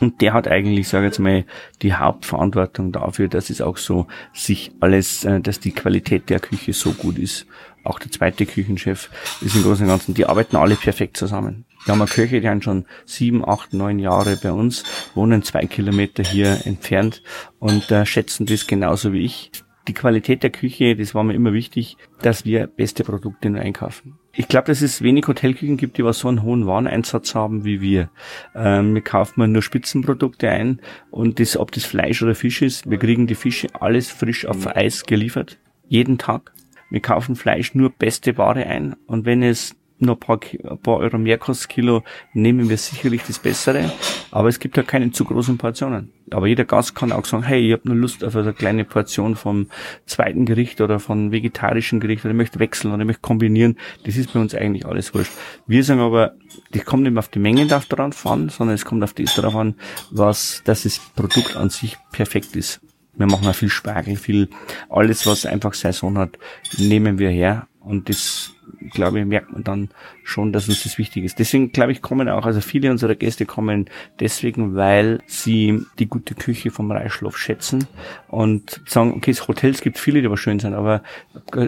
Und 0.00 0.20
der 0.20 0.34
hat 0.34 0.46
eigentlich, 0.46 0.88
sage 0.88 1.06
ich 1.06 1.12
jetzt 1.12 1.20
mal, 1.20 1.44
die 1.80 1.94
Hauptverantwortung 1.94 2.92
dafür, 2.92 3.28
dass 3.28 3.48
es 3.48 3.62
auch 3.62 3.78
so 3.78 4.08
sich 4.34 4.72
alles, 4.80 5.26
dass 5.42 5.60
die 5.60 5.70
Qualität 5.70 6.28
der 6.28 6.40
Küche 6.40 6.72
so 6.72 6.92
gut 6.92 7.18
ist. 7.18 7.46
Auch 7.84 7.98
der 7.98 8.10
zweite 8.10 8.44
Küchenchef 8.44 9.10
ist 9.40 9.54
im 9.54 9.62
Großen 9.62 9.84
und 9.84 9.90
Ganzen, 9.90 10.14
die 10.14 10.26
arbeiten 10.26 10.56
alle 10.56 10.74
perfekt 10.74 11.16
zusammen. 11.16 11.64
Köche, 12.06 12.40
die 12.40 12.48
haben 12.48 12.62
schon 12.62 12.86
sieben, 13.04 13.46
acht, 13.46 13.72
neun 13.72 13.98
Jahre 13.98 14.36
bei 14.36 14.52
uns, 14.52 14.84
wohnen 15.14 15.42
zwei 15.42 15.66
Kilometer 15.66 16.22
hier 16.22 16.66
entfernt 16.66 17.22
und 17.58 17.90
äh, 17.90 18.06
schätzen 18.06 18.46
das 18.46 18.66
genauso 18.66 19.12
wie 19.12 19.24
ich. 19.24 19.50
Die 19.88 19.94
Qualität 19.94 20.44
der 20.44 20.50
Küche, 20.50 20.94
das 20.94 21.12
war 21.12 21.24
mir 21.24 21.34
immer 21.34 21.52
wichtig, 21.52 21.96
dass 22.20 22.44
wir 22.44 22.68
beste 22.68 23.02
Produkte 23.02 23.50
nur 23.50 23.60
einkaufen. 23.60 24.18
Ich 24.34 24.46
glaube, 24.46 24.68
dass 24.68 24.80
es 24.80 25.02
wenig 25.02 25.26
Hotelküchen 25.26 25.76
gibt, 25.76 25.98
die 25.98 26.04
was 26.04 26.20
so 26.20 26.28
einen 26.28 26.42
hohen 26.42 26.66
Wareneinsatz 26.66 27.34
haben 27.34 27.64
wie 27.64 27.80
wir. 27.80 28.08
Ähm, 28.54 28.94
wir 28.94 29.02
kaufen 29.02 29.50
nur 29.50 29.60
Spitzenprodukte 29.60 30.48
ein 30.48 30.80
und 31.10 31.40
das, 31.40 31.56
ob 31.56 31.72
das 31.72 31.84
Fleisch 31.84 32.22
oder 32.22 32.36
Fisch 32.36 32.62
ist, 32.62 32.88
wir 32.88 32.98
kriegen 32.98 33.26
die 33.26 33.34
Fische 33.34 33.68
alles 33.78 34.08
frisch 34.10 34.46
auf 34.46 34.68
Eis 34.68 35.04
geliefert. 35.04 35.58
Jeden 35.88 36.16
Tag. 36.16 36.52
Wir 36.88 37.00
kaufen 37.00 37.36
Fleisch 37.36 37.74
nur 37.74 37.90
beste 37.90 38.38
Ware 38.38 38.64
ein 38.66 38.94
und 39.06 39.24
wenn 39.24 39.42
es 39.42 39.74
noch 40.02 40.16
ein 40.16 40.20
paar, 40.20 40.40
ein 40.42 40.78
paar 40.78 40.98
Euro 40.98 41.18
mehr 41.18 41.38
kostet 41.38 41.70
Kilo, 41.70 42.02
nehmen 42.32 42.68
wir 42.68 42.76
sicherlich 42.76 43.22
das 43.26 43.38
Bessere. 43.38 43.92
Aber 44.30 44.48
es 44.48 44.58
gibt 44.58 44.76
ja 44.76 44.82
keine 44.82 45.10
zu 45.12 45.24
großen 45.24 45.58
Portionen. 45.58 46.12
Aber 46.30 46.46
jeder 46.46 46.64
Gast 46.64 46.94
kann 46.94 47.12
auch 47.12 47.24
sagen, 47.24 47.42
hey, 47.42 47.66
ich 47.66 47.72
habe 47.72 47.88
nur 47.88 47.96
Lust 47.96 48.24
auf 48.24 48.36
eine 48.36 48.52
kleine 48.52 48.84
Portion 48.84 49.36
vom 49.36 49.68
zweiten 50.06 50.46
Gericht 50.46 50.80
oder 50.80 50.98
von 50.98 51.32
vegetarischen 51.32 52.00
Gericht 52.00 52.24
oder 52.24 52.32
ich 52.32 52.36
möchte 52.36 52.58
wechseln 52.58 52.92
oder 52.92 53.02
ich 53.02 53.06
möchte 53.06 53.22
kombinieren. 53.22 53.76
Das 54.04 54.16
ist 54.16 54.32
bei 54.32 54.40
uns 54.40 54.54
eigentlich 54.54 54.86
alles 54.86 55.14
wurscht. 55.14 55.32
Wir 55.66 55.84
sagen 55.84 56.00
aber, 56.00 56.34
das 56.72 56.84
kommt 56.84 57.02
nicht 57.02 57.12
mehr 57.12 57.20
auf 57.20 57.28
die 57.28 57.38
Menge 57.38 57.66
drauf 57.66 58.26
an, 58.26 58.48
sondern 58.48 58.74
es 58.74 58.84
kommt 58.84 59.04
auf 59.04 59.14
das 59.14 59.34
drauf 59.34 59.54
an, 59.54 59.74
was, 60.10 60.62
dass 60.64 60.84
das 60.84 60.98
Produkt 61.14 61.56
an 61.56 61.70
sich 61.70 61.96
perfekt 62.12 62.56
ist. 62.56 62.80
Wir 63.14 63.26
machen 63.26 63.46
auch 63.46 63.54
viel 63.54 63.68
Spargel, 63.68 64.16
viel, 64.16 64.48
alles 64.88 65.26
was 65.26 65.44
einfach 65.44 65.74
Saison 65.74 66.16
hat, 66.16 66.38
nehmen 66.78 67.18
wir 67.18 67.28
her 67.28 67.68
und 67.80 68.08
das 68.08 68.54
glaube 68.90 69.20
ich, 69.20 69.26
merkt 69.26 69.52
man 69.52 69.64
dann 69.64 69.88
schon, 70.24 70.52
dass 70.52 70.68
uns 70.68 70.82
das 70.82 70.98
wichtig 70.98 71.24
ist. 71.24 71.38
Deswegen, 71.38 71.72
glaube 71.72 71.92
ich, 71.92 72.02
kommen 72.02 72.28
auch, 72.28 72.46
also 72.46 72.60
viele 72.60 72.90
unserer 72.90 73.14
Gäste 73.14 73.46
kommen 73.46 73.86
deswegen, 74.20 74.74
weil 74.74 75.20
sie 75.26 75.82
die 75.98 76.06
gute 76.06 76.34
Küche 76.34 76.70
vom 76.70 76.90
Reichschlof 76.90 77.38
schätzen 77.38 77.86
und 78.28 78.80
sagen, 78.86 79.12
okay, 79.16 79.32
Hotels 79.32 79.80
gibt 79.80 79.98
viele, 79.98 80.20
die 80.20 80.26
aber 80.26 80.36
schön 80.36 80.58
sind, 80.58 80.74
aber 80.74 81.02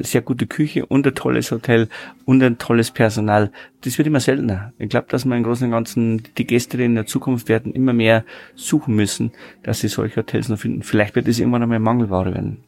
sehr 0.03 0.23
gute 0.23 0.47
Küche 0.47 0.87
und 0.87 1.07
ein 1.07 1.15
tolles 1.15 1.51
Hotel 1.51 1.89
und 2.25 2.43
ein 2.43 2.59
tolles 2.59 2.91
Personal, 2.91 3.51
das 3.83 3.99
wird 3.99 4.09
immer 4.09 4.21
seltener. 4.21 4.73
Ich 4.79 4.89
glaube, 4.89 5.09
dass 5.11 5.25
man 5.25 5.39
im 5.39 5.45
Großen 5.45 5.67
und 5.67 5.73
Ganzen 5.73 6.23
die 6.39 6.47
Gäste, 6.47 6.83
in 6.83 6.95
der 6.95 7.07
Zukunft 7.07 7.49
werden, 7.49 7.73
immer 7.73 7.93
mehr 7.93 8.25
suchen 8.55 8.95
müssen, 8.95 9.33
dass 9.63 9.81
sie 9.81 9.89
solche 9.89 10.17
Hotels 10.17 10.49
noch 10.49 10.59
finden. 10.59 10.83
Vielleicht 10.83 11.15
wird 11.15 11.29
es 11.29 11.39
irgendwann 11.39 11.63
einmal 11.63 11.79
Mangelware 11.79 12.35
werden. 12.35 12.59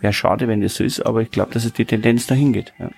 Wäre 0.00 0.12
schade, 0.12 0.46
wenn 0.48 0.60
das 0.60 0.76
so 0.76 0.84
ist, 0.84 1.00
aber 1.00 1.22
ich 1.22 1.30
glaube, 1.30 1.52
dass 1.52 1.64
es 1.64 1.72
die 1.72 1.84
Tendenz 1.84 2.26
dahin 2.26 2.52
geht. 2.52 2.72
Ja. 2.78 2.90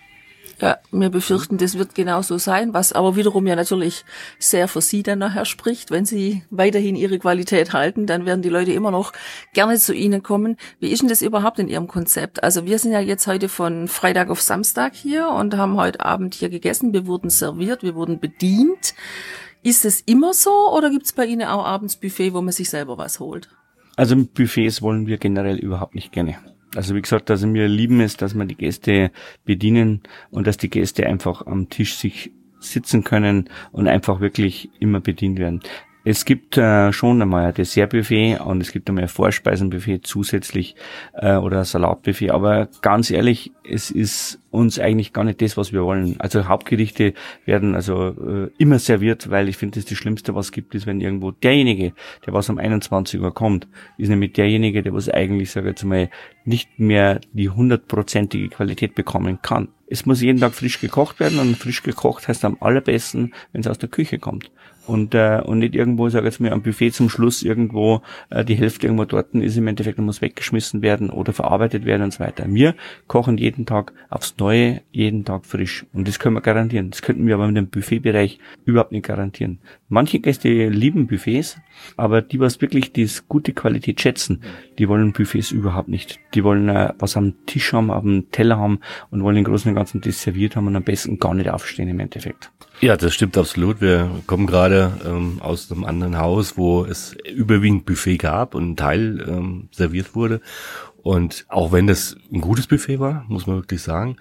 Ja, 0.61 0.77
wir 0.93 1.09
befürchten, 1.09 1.57
das 1.57 1.79
wird 1.79 1.95
genau 1.95 2.21
so 2.21 2.37
sein, 2.37 2.75
was 2.75 2.93
aber 2.93 3.17
wiederum 3.17 3.47
ja 3.47 3.57
natürlich 3.57 4.05
sehr 4.39 4.69
für 4.69 4.83
Sie 4.83 5.03
dann 5.03 5.19
nachher 5.19 5.47
spricht. 5.47 5.91
Wenn 5.91 6.05
Sie 6.05 6.43
weiterhin 6.51 6.97
Ihre 6.97 7.19
Qualität 7.19 7.73
halten, 7.73 8.07
dann 8.07 8.27
werden 8.27 8.43
die 8.43 8.51
Leute 8.51 8.73
immer 8.73 8.91
noch 8.91 9.15
gerne 9.55 9.79
zu 9.79 9.95
Ihnen 9.95 10.23
kommen. 10.23 10.59
Wie 10.79 10.91
ist 10.91 11.01
denn 11.01 11.09
das 11.09 11.23
überhaupt 11.23 11.59
in 11.61 11.69
Ihrem 11.69 11.89
Konzept? 11.89 12.43
Also 12.43 12.67
wir 12.67 12.79
sind 12.79 12.93
ja 12.93 13.01
jetzt 13.01 13.27
heute 13.27 13.49
von 13.49 13.89
Freitag 13.89 14.29
auf 14.29 14.43
Samstag 14.43 14.95
hier 14.95 15.31
und 15.31 15.57
haben 15.57 15.79
heute 15.79 16.05
Abend 16.05 16.35
hier 16.35 16.51
gegessen. 16.51 16.93
Wir 16.93 17.07
wurden 17.07 17.31
serviert, 17.31 17.83
wir 17.83 17.95
wurden 17.95 18.21
bedient. 18.21 18.95
Ist 19.63 19.87
es 19.87 20.03
immer 20.03 20.35
so 20.35 20.75
oder 20.77 20.91
gibt 20.91 21.07
es 21.07 21.15
bei 21.15 21.25
Ihnen 21.25 21.49
auch 21.49 21.65
abends 21.65 21.97
Buffet, 21.97 22.35
wo 22.35 22.43
man 22.43 22.53
sich 22.53 22.69
selber 22.69 22.99
was 22.99 23.19
holt? 23.19 23.49
Also 23.97 24.15
Buffets 24.17 24.83
wollen 24.83 25.07
wir 25.07 25.17
generell 25.17 25.57
überhaupt 25.57 25.95
nicht 25.95 26.13
gerne. 26.13 26.37
Also 26.75 26.95
wie 26.95 27.03
gesagt, 27.03 27.31
also 27.31 27.53
wir 27.53 27.69
lieben 27.69 28.01
es, 28.01 28.17
dass 28.17 28.35
wir 28.35 28.45
die 28.45 28.55
Gäste 28.57 29.11
bedienen 29.45 30.03
und 30.31 30.47
dass 30.47 30.57
die 30.57 30.71
Gäste 30.71 31.07
einfach 31.07 31.47
am 31.47 31.69
Tisch 31.69 31.97
sich 31.97 32.33
sitzen 32.61 33.03
können 33.05 33.49
und 33.73 33.89
einfach 33.89 34.21
wirklich 34.21 34.71
immer 34.79 35.01
bedient 35.01 35.39
werden. 35.39 35.63
Es 36.03 36.25
gibt 36.25 36.57
äh, 36.57 36.93
schon 36.93 37.21
einmal 37.21 37.47
ein 37.47 37.55
Dessertbuffet 37.55 38.39
und 38.39 38.63
es 38.63 38.73
gibt 38.73 38.89
einmal 38.89 39.05
ein 39.05 39.09
Vorspeisenbuffet 39.09 40.01
zusätzlich 40.03 40.75
äh, 41.13 41.37
oder 41.37 41.59
ein 41.59 41.65
Salatbuffet. 41.65 42.31
Aber 42.31 42.69
ganz 42.81 43.11
ehrlich, 43.11 43.53
es 43.69 43.91
ist 43.91 44.41
uns 44.51 44.79
eigentlich 44.79 45.13
gar 45.13 45.25
nicht 45.25 45.41
das, 45.43 45.57
was 45.57 45.73
wir 45.73 45.85
wollen. 45.85 46.17
Also 46.19 46.47
Hauptgerichte 46.47 47.15
werden 47.45 47.75
also 47.75 48.09
äh, 48.09 48.51
immer 48.59 48.79
serviert, 48.79 49.31
weil 49.31 49.49
ich 49.49 49.57
finde, 49.57 49.79
das, 49.79 49.87
das 49.87 49.97
Schlimmste, 49.97 50.35
was 50.35 50.53
gibt, 50.53 50.75
ist, 50.75 50.87
wenn 50.87 51.01
irgendwo 51.01 51.31
derjenige, 51.31 51.93
der 52.27 52.33
was 52.33 52.49
um 52.49 52.59
21 52.59 53.21
Uhr 53.21 53.33
kommt, 53.33 53.69
ist 53.97 54.09
nämlich 54.09 54.33
derjenige, 54.33 54.83
der 54.83 54.93
was 54.93 55.09
eigentlich, 55.09 55.51
sage 55.51 55.69
ich 55.69 55.73
jetzt 55.73 55.85
mal, 55.85 56.11
nicht 56.45 56.79
mehr 56.79 57.21
die 57.33 57.49
hundertprozentige 57.49 58.49
Qualität 58.49 58.95
bekommen 58.95 59.41
kann. 59.43 59.69
Es 59.87 60.07
muss 60.07 60.21
jeden 60.21 60.41
Tag 60.41 60.55
frisch 60.55 60.81
gekocht 60.81 61.21
werden 61.21 61.39
und 61.39 61.57
frisch 61.57 61.83
gekocht 61.83 62.29
heißt 62.29 62.45
am 62.45 62.57
allerbesten, 62.61 63.35
wenn 63.53 63.61
es 63.61 63.67
aus 63.67 63.79
der 63.79 63.89
Küche 63.89 64.19
kommt 64.19 64.51
und, 64.91 65.15
äh, 65.15 65.41
und 65.45 65.61
nicht 65.61 65.75
irgendwo, 65.75 66.09
sag 66.09 66.25
jetzt 66.25 66.41
mal, 66.41 66.53
am 66.53 66.63
Buffet 66.63 66.91
zum 66.91 67.09
Schluss 67.09 67.43
irgendwo 67.43 68.03
äh, 68.31 68.45
die 68.45 68.57
Hälfte 68.57 68.87
irgendwo 68.87 69.05
dort 69.05 69.35
ist 69.35 69.57
im 69.57 69.69
Endeffekt 69.69 69.99
muss 69.99 70.21
weggeschmissen 70.21 70.83
werden 70.83 71.11
oder 71.11 71.33
verarbeitet 71.33 71.85
werden 71.85 72.03
und 72.03 72.13
so 72.13 72.21
weiter. 72.21 72.45
Wir 72.49 72.75
kochen 73.07 73.39
jeden 73.39 73.67
Tag 73.67 73.93
aufs 74.09 74.35
Neue, 74.41 74.81
jeden 74.91 75.25
Tag 75.25 75.47
frisch 75.47 75.87
und 75.93 76.09
das 76.09 76.19
können 76.19 76.35
wir 76.35 76.41
garantieren. 76.41 76.91
Das 76.91 77.03
könnten 77.03 77.27
wir 77.27 77.35
aber 77.35 77.47
mit 77.47 77.57
dem 77.57 77.69
Buffetbereich 77.69 78.39
überhaupt 78.65 78.93
nicht 78.93 79.07
garantieren. 79.07 79.59
Manche 79.89 80.19
Gäste 80.19 80.69
lieben 80.69 81.07
Buffets, 81.07 81.59
aber 81.97 82.23
die, 82.23 82.41
was 82.41 82.61
wirklich 82.61 82.93
die 82.93 83.09
gute 83.29 83.53
Qualität 83.53 84.01
schätzen, 84.01 84.43
die 84.79 84.89
wollen 84.89 85.13
Buffets 85.13 85.51
überhaupt 85.51 85.89
nicht. 85.89 86.19
Die 86.35 86.43
wollen 86.43 86.69
äh, 86.69 86.95
was 86.99 87.17
am 87.17 87.35
Tisch 87.47 87.73
haben, 87.73 87.89
dem 87.89 88.31
Teller 88.31 88.59
haben 88.59 88.81
und 89.11 89.23
wollen 89.23 89.37
den 89.37 89.45
Großen 89.45 89.69
und 89.69 89.77
Ganzen 89.77 90.01
das 90.01 90.23
serviert 90.23 90.57
haben 90.57 90.67
und 90.67 90.77
am 90.77 90.85
besten 90.85 91.19
gar 91.19 91.35
nicht 91.35 91.51
aufstehen 91.51 91.89
im 91.89 92.01
Endeffekt. 92.01 92.51
Ja, 92.81 92.97
das 92.97 93.13
stimmt 93.13 93.37
absolut. 93.37 93.83
Wir 93.83 94.11
kommen 94.27 94.47
gerade 94.47 94.93
ähm, 95.05 95.37
aus 95.43 95.71
einem 95.71 95.85
anderen 95.85 96.17
Haus, 96.17 96.57
wo 96.57 96.87
es 96.87 97.15
überwiegend 97.31 97.85
Buffet 97.85 98.17
gab 98.17 98.55
und 98.55 98.71
ein 98.71 98.77
Teil 98.77 99.23
ähm, 99.29 99.69
serviert 99.71 100.15
wurde. 100.15 100.41
Und 101.03 101.47
auch 101.49 101.73
wenn 101.73 101.87
das 101.87 102.17
ein 102.33 102.41
gutes 102.41 102.67
Buffet 102.67 103.01
war, 103.01 103.25
muss 103.29 103.47
man 103.47 103.57
wirklich 103.57 103.83
sagen, 103.83 104.17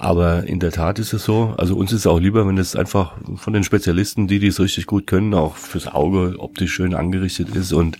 aber 0.00 0.44
in 0.44 0.60
der 0.60 0.70
Tat 0.70 1.00
ist 1.00 1.12
es 1.12 1.24
so. 1.24 1.54
Also 1.58 1.76
uns 1.76 1.92
ist 1.92 2.00
es 2.00 2.06
auch 2.06 2.20
lieber, 2.20 2.46
wenn 2.46 2.56
es 2.56 2.76
einfach 2.76 3.14
von 3.34 3.52
den 3.52 3.64
Spezialisten, 3.64 4.28
die 4.28 4.38
dies 4.38 4.60
richtig 4.60 4.86
gut 4.86 5.08
können, 5.08 5.34
auch 5.34 5.56
fürs 5.56 5.88
Auge 5.88 6.36
optisch 6.38 6.72
schön 6.72 6.94
angerichtet 6.94 7.54
ist 7.56 7.72
und 7.72 7.98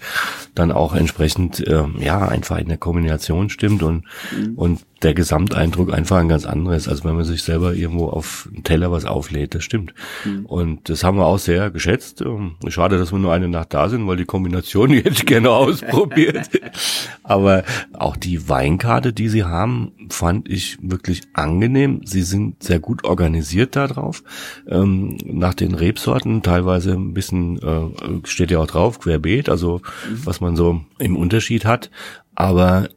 dann 0.55 0.71
auch 0.71 0.95
entsprechend 0.95 1.67
äh, 1.67 1.85
ja 1.99 2.29
einfach 2.29 2.59
in 2.59 2.69
der 2.69 2.79
Kombination 2.79 3.51
stimmt 3.51 3.83
und 3.83 4.05
mhm. 4.31 4.55
und 4.55 4.81
der 5.03 5.15
Gesamteindruck 5.15 5.93
einfach 5.93 6.17
ein 6.19 6.29
ganz 6.29 6.45
anderes, 6.45 6.89
als 6.89 7.05
wenn 7.05 7.15
man 7.15 7.25
sich 7.25 7.45
selber 7.45 7.73
irgendwo 7.75 8.09
auf 8.09 8.49
einen 8.53 8.65
Teller 8.65 8.91
was 8.91 9.05
auflädt. 9.05 9.55
Das 9.55 9.63
stimmt. 9.63 9.95
Mhm. 10.25 10.47
Und 10.47 10.89
das 10.89 11.05
haben 11.05 11.19
wir 11.19 11.27
auch 11.27 11.39
sehr 11.39 11.71
geschätzt. 11.71 12.21
Ähm, 12.21 12.57
schade, 12.69 12.99
dass 12.99 13.13
wir 13.13 13.19
nur 13.19 13.33
eine 13.33 13.49
Nacht 13.49 13.75
da 13.75 13.89
sind, 13.89 14.07
weil 14.09 14.17
die 14.17 14.25
Kombination 14.25 14.91
die 14.91 14.99
hätte 14.99 15.11
ich 15.11 15.27
gerne 15.27 15.51
ausprobiert. 15.51 16.51
Aber 17.23 17.63
auch 17.93 18.17
die 18.17 18.49
Weinkarte, 18.49 19.13
die 19.13 19.29
sie 19.29 19.45
haben, 19.45 19.93
fand 20.11 20.49
ich 20.49 20.79
wirklich 20.81 21.23
angenehm 21.33 21.88
angenehm. 21.89 22.01
Sie 22.05 22.23
sind 22.23 22.63
sehr 22.63 22.81
gut 22.81 23.05
organisiert 23.05 23.77
darauf. 23.77 24.23
Ähm, 24.69 25.17
nach 25.25 25.55
den 25.55 25.75
Rebsorten 25.75 26.43
teilweise 26.43 26.93
ein 26.93 27.15
bisschen, 27.15 27.59
äh, 27.59 28.27
steht 28.27 28.51
ja 28.51 28.59
auch 28.59 28.67
drauf, 28.67 29.01
querbeet, 29.01 29.49
also 29.49 29.81
mhm. 30.09 30.27
was 30.27 30.41
man 30.41 30.57
so 30.57 30.81
im 30.99 31.17
Unterschied 31.17 31.65
hat. 31.65 31.91
Aber 32.35 32.89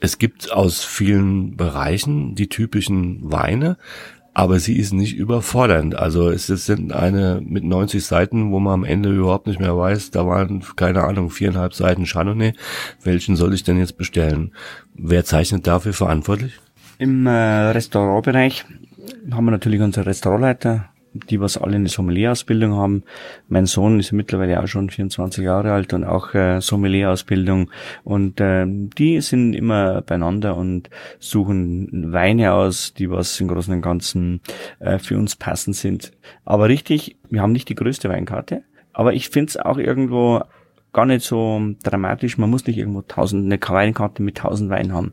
es 0.00 0.18
gibt 0.18 0.52
aus 0.52 0.84
vielen 0.84 1.56
Bereichen 1.56 2.34
die 2.34 2.48
typischen 2.48 3.30
Weine, 3.30 3.76
aber 4.34 4.58
sie 4.58 4.78
ist 4.78 4.92
nicht 4.92 5.14
überfordernd. 5.14 5.94
Also 5.94 6.30
es 6.30 6.46
sind 6.46 6.92
eine 6.92 7.42
mit 7.44 7.64
90 7.64 8.04
Seiten, 8.04 8.50
wo 8.50 8.60
man 8.60 8.72
am 8.72 8.84
Ende 8.84 9.14
überhaupt 9.14 9.46
nicht 9.46 9.60
mehr 9.60 9.76
weiß, 9.76 10.10
da 10.10 10.26
waren, 10.26 10.64
keine 10.74 11.04
Ahnung, 11.04 11.30
viereinhalb 11.30 11.74
Seiten 11.74 12.06
Chardonnay. 12.06 12.54
Welchen 13.02 13.36
soll 13.36 13.52
ich 13.52 13.62
denn 13.62 13.78
jetzt 13.78 13.98
bestellen? 13.98 14.52
Wer 14.94 15.24
zeichnet 15.24 15.66
dafür 15.66 15.92
verantwortlich? 15.92 16.54
Im 16.98 17.26
äh, 17.26 17.30
Restaurantbereich 17.30 18.64
haben 19.30 19.44
wir 19.44 19.50
natürlich 19.50 19.80
unsere 19.80 20.06
Restaurantleiter, 20.06 20.88
die 21.30 21.40
was 21.40 21.56
alle 21.56 21.76
eine 21.76 21.88
Sommelier-Ausbildung 21.88 22.74
haben. 22.74 23.02
Mein 23.48 23.66
Sohn 23.66 24.00
ist 24.00 24.12
mittlerweile 24.12 24.62
auch 24.62 24.66
schon 24.66 24.90
24 24.90 25.44
Jahre 25.44 25.72
alt 25.72 25.92
und 25.92 26.04
auch 26.04 26.34
äh, 26.34 26.60
Sommelier-Ausbildung. 26.60 27.70
Und 28.04 28.40
äh, 28.40 28.66
die 28.66 29.20
sind 29.20 29.54
immer 29.54 30.02
beieinander 30.02 30.56
und 30.56 30.90
suchen 31.18 32.12
Weine 32.12 32.52
aus, 32.52 32.94
die 32.94 33.10
was 33.10 33.38
im 33.40 33.48
Großen 33.48 33.74
und 33.74 33.82
Ganzen 33.82 34.40
äh, 34.78 34.98
für 34.98 35.18
uns 35.18 35.36
passend 35.36 35.76
sind. 35.76 36.12
Aber 36.44 36.68
richtig, 36.68 37.16
wir 37.30 37.42
haben 37.42 37.52
nicht 37.52 37.68
die 37.68 37.74
größte 37.74 38.08
Weinkarte. 38.08 38.62
Aber 38.92 39.14
ich 39.14 39.28
finde 39.30 39.50
es 39.50 39.56
auch 39.56 39.78
irgendwo 39.78 40.42
gar 40.92 41.06
nicht 41.06 41.24
so 41.24 41.60
dramatisch. 41.82 42.38
Man 42.38 42.50
muss 42.50 42.66
nicht 42.66 42.78
irgendwo 42.78 43.02
tausend, 43.02 43.44
eine 43.44 43.60
Weinkarte 43.60 44.22
mit 44.22 44.38
tausend 44.38 44.70
Weinen 44.70 44.92
haben. 44.92 45.12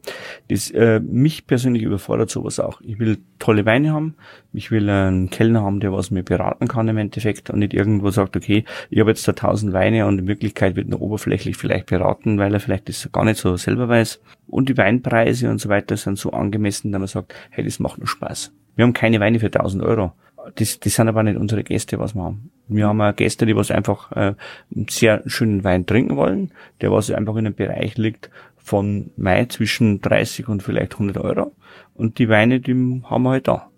Das, 0.50 0.70
äh, 0.72 1.00
mich 1.00 1.48
persönlich 1.48 1.84
überfordert 1.84 2.30
sowas 2.30 2.60
auch. 2.60 2.82
Ich 2.82 3.00
will 3.00 3.18
tolle 3.40 3.66
Weine 3.66 3.94
haben. 3.94 4.16
Ich 4.52 4.72
will 4.72 4.90
einen 4.90 5.30
Kellner 5.30 5.64
haben, 5.64 5.80
der 5.80 5.94
was 5.94 6.12
mir 6.12 6.24
beraten 6.24 6.68
kann 6.68 6.88
im 6.88 6.98
Endeffekt 6.98 7.50
und 7.50 7.60
nicht 7.60 7.74
irgendwo 7.74 8.10
sagt, 8.10 8.36
okay, 8.36 8.66
ich 8.90 9.00
habe 9.00 9.12
jetzt 9.12 9.28
da 9.28 9.34
tausend 9.34 9.74
Weine 9.74 10.06
und 10.06 10.20
in 10.20 10.28
Wirklichkeit 10.28 10.76
wird 10.76 10.90
nur 10.90 11.02
oberflächlich 11.02 11.56
vielleicht 11.56 11.86
beraten, 11.86 12.38
weil 12.38 12.54
er 12.54 12.60
vielleicht 12.60 12.90
das 12.90 13.10
gar 13.12 13.24
nicht 13.24 13.40
so 13.40 13.56
selber 13.56 13.88
weiß. 13.88 14.22
Und 14.48 14.68
die 14.70 14.78
Weinpreise 14.78 15.50
und 15.50 15.62
so 15.62 15.70
weiter 15.70 15.96
sind 15.96 16.18
so 16.18 16.32
angemessen, 16.32 16.92
dass 16.92 17.00
man 17.00 17.08
sagt, 17.08 17.34
hey, 17.52 17.64
das 17.64 17.80
macht 17.80 18.00
nur 18.00 18.08
Spaß. 18.08 18.52
Wir 18.76 18.84
haben 18.84 18.94
keine 18.94 19.20
Weine 19.20 19.40
für 19.40 19.48
1000 19.48 19.84
Euro 19.84 20.14
das, 20.56 20.80
das 20.80 20.96
sind 20.96 21.08
aber 21.08 21.24
nicht 21.24 21.38
unsere 21.38 21.64
Gäste, 21.64 22.00
was 22.00 22.16
wir 22.16 22.24
haben. 22.24 22.52
Wir 22.68 22.88
haben 22.88 23.02
auch 23.02 23.16
Gäste, 23.16 23.46
die 23.46 23.56
was 23.56 23.72
einfach 23.72 24.12
äh, 24.12 24.36
einen 24.76 24.88
sehr 24.90 25.24
schönen 25.26 25.64
Wein 25.64 25.86
trinken 25.86 26.16
wollen, 26.16 26.52
der 26.82 26.92
was 26.92 27.12
einfach 27.12 27.36
in 27.36 27.46
einem 27.46 27.56
Bereich 27.56 27.98
liegt 27.98 28.30
von 28.58 29.12
Mai 29.18 29.46
zwischen 29.46 30.02
30 30.02 30.48
und 30.48 30.62
vielleicht 30.62 30.94
100 30.94 31.18
Euro. 31.18 31.56
Und 31.96 32.20
die 32.20 32.30
Weine, 32.30 32.60
die 32.60 32.74
haben 33.04 33.24
wir 33.24 33.32
halt 33.32 33.48
da. 33.48 33.70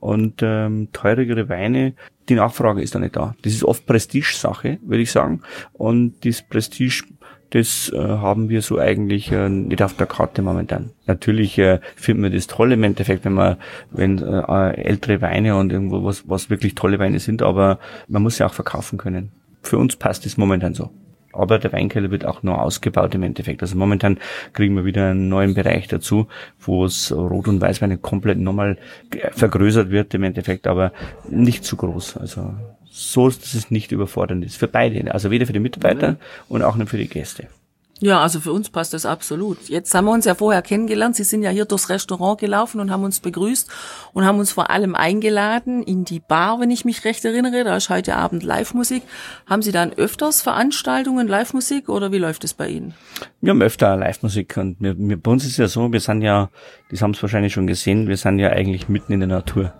Und 0.00 0.40
ähm, 0.42 0.88
teurere 0.92 1.48
Weine, 1.48 1.94
die 2.28 2.34
Nachfrage 2.34 2.82
ist 2.82 2.94
da 2.94 2.98
nicht 2.98 3.16
da. 3.16 3.34
Das 3.42 3.52
ist 3.52 3.64
oft 3.64 3.86
Prestige-Sache, 3.86 4.78
würde 4.82 5.02
ich 5.02 5.12
sagen. 5.12 5.42
Und 5.72 6.24
das 6.24 6.42
Prestige 6.42 7.04
das 7.50 7.90
äh, 7.94 7.98
haben 7.98 8.48
wir 8.48 8.62
so 8.62 8.78
eigentlich 8.78 9.32
äh, 9.32 9.48
nicht 9.48 9.82
auf 9.82 9.94
der 9.94 10.06
Karte 10.06 10.42
momentan. 10.42 10.90
Natürlich 11.06 11.58
äh, 11.58 11.80
finden 11.96 12.22
wir 12.22 12.30
das 12.30 12.46
toll 12.46 12.72
im 12.72 12.82
Endeffekt, 12.84 13.24
wenn 13.24 13.32
man, 13.32 13.56
wenn 13.90 14.18
äh, 14.18 14.70
ältere 14.72 15.20
Weine 15.22 15.56
und 15.56 15.72
irgendwo 15.72 16.04
was, 16.04 16.28
was 16.28 16.50
wirklich 16.50 16.74
tolle 16.74 16.98
Weine 16.98 17.18
sind, 17.20 17.42
aber 17.42 17.78
man 18.06 18.22
muss 18.22 18.38
ja 18.38 18.46
auch 18.46 18.54
verkaufen 18.54 18.98
können. 18.98 19.32
Für 19.62 19.78
uns 19.78 19.96
passt 19.96 20.26
das 20.26 20.36
momentan 20.36 20.74
so. 20.74 20.90
Aber 21.32 21.58
der 21.58 21.72
Weinkeller 21.72 22.10
wird 22.10 22.24
auch 22.24 22.42
nur 22.42 22.60
ausgebaut 22.60 23.14
im 23.14 23.22
Endeffekt. 23.22 23.62
Also 23.62 23.76
momentan 23.76 24.18
kriegen 24.54 24.74
wir 24.74 24.84
wieder 24.84 25.10
einen 25.10 25.28
neuen 25.28 25.54
Bereich 25.54 25.86
dazu, 25.86 26.26
wo 26.58 26.84
es 26.84 27.12
Rot- 27.12 27.48
und 27.48 27.60
Weißweine 27.60 27.98
komplett 27.98 28.38
nochmal 28.38 28.78
vergrößert 29.32 29.90
wird 29.90 30.14
im 30.14 30.24
Endeffekt, 30.24 30.66
aber 30.66 30.92
nicht 31.28 31.64
zu 31.64 31.76
groß. 31.76 32.16
Also 32.16 32.54
so, 32.90 33.28
dass 33.28 33.54
es 33.54 33.70
nicht 33.70 33.92
überfordernd 33.92 34.44
ist. 34.44 34.56
Für 34.56 34.68
beide. 34.68 35.12
Also 35.12 35.30
weder 35.30 35.46
für 35.46 35.52
die 35.52 35.60
Mitarbeiter 35.60 36.16
und 36.48 36.62
auch 36.62 36.76
nicht 36.76 36.90
für 36.90 36.98
die 36.98 37.08
Gäste. 37.08 37.48
Ja, 38.00 38.20
also 38.20 38.38
für 38.38 38.52
uns 38.52 38.70
passt 38.70 38.94
das 38.94 39.04
absolut. 39.04 39.68
Jetzt 39.68 39.92
haben 39.92 40.04
wir 40.04 40.12
uns 40.12 40.24
ja 40.24 40.36
vorher 40.36 40.62
kennengelernt. 40.62 41.16
Sie 41.16 41.24
sind 41.24 41.42
ja 41.42 41.50
hier 41.50 41.64
durchs 41.64 41.88
Restaurant 41.88 42.38
gelaufen 42.38 42.80
und 42.80 42.92
haben 42.92 43.02
uns 43.02 43.18
begrüßt 43.18 43.68
und 44.12 44.24
haben 44.24 44.38
uns 44.38 44.52
vor 44.52 44.70
allem 44.70 44.94
eingeladen 44.94 45.82
in 45.82 46.04
die 46.04 46.20
Bar, 46.20 46.60
wenn 46.60 46.70
ich 46.70 46.84
mich 46.84 47.04
recht 47.04 47.24
erinnere. 47.24 47.64
Da 47.64 47.76
ist 47.76 47.90
heute 47.90 48.14
Abend 48.14 48.44
Live-Musik. 48.44 49.02
Haben 49.46 49.62
Sie 49.62 49.72
dann 49.72 49.92
öfters 49.92 50.42
Veranstaltungen, 50.42 51.26
Live-Musik 51.26 51.88
oder 51.88 52.12
wie 52.12 52.18
läuft 52.18 52.44
es 52.44 52.54
bei 52.54 52.68
Ihnen? 52.68 52.94
Wir 53.40 53.50
haben 53.50 53.62
öfter 53.62 53.96
Live-Musik 53.96 54.56
und 54.58 54.76
wir, 54.78 54.96
wir, 54.96 55.20
bei 55.20 55.30
uns 55.32 55.44
ist 55.44 55.56
ja 55.56 55.66
so, 55.66 55.92
wir 55.92 56.00
sind 56.00 56.22
ja, 56.22 56.50
das 56.90 57.02
haben 57.02 57.14
Sie 57.14 57.22
wahrscheinlich 57.22 57.52
schon 57.52 57.66
gesehen, 57.66 58.06
wir 58.06 58.16
sind 58.16 58.38
ja 58.38 58.50
eigentlich 58.50 58.88
mitten 58.88 59.12
in 59.12 59.20
der 59.20 59.28
Natur. 59.28 59.72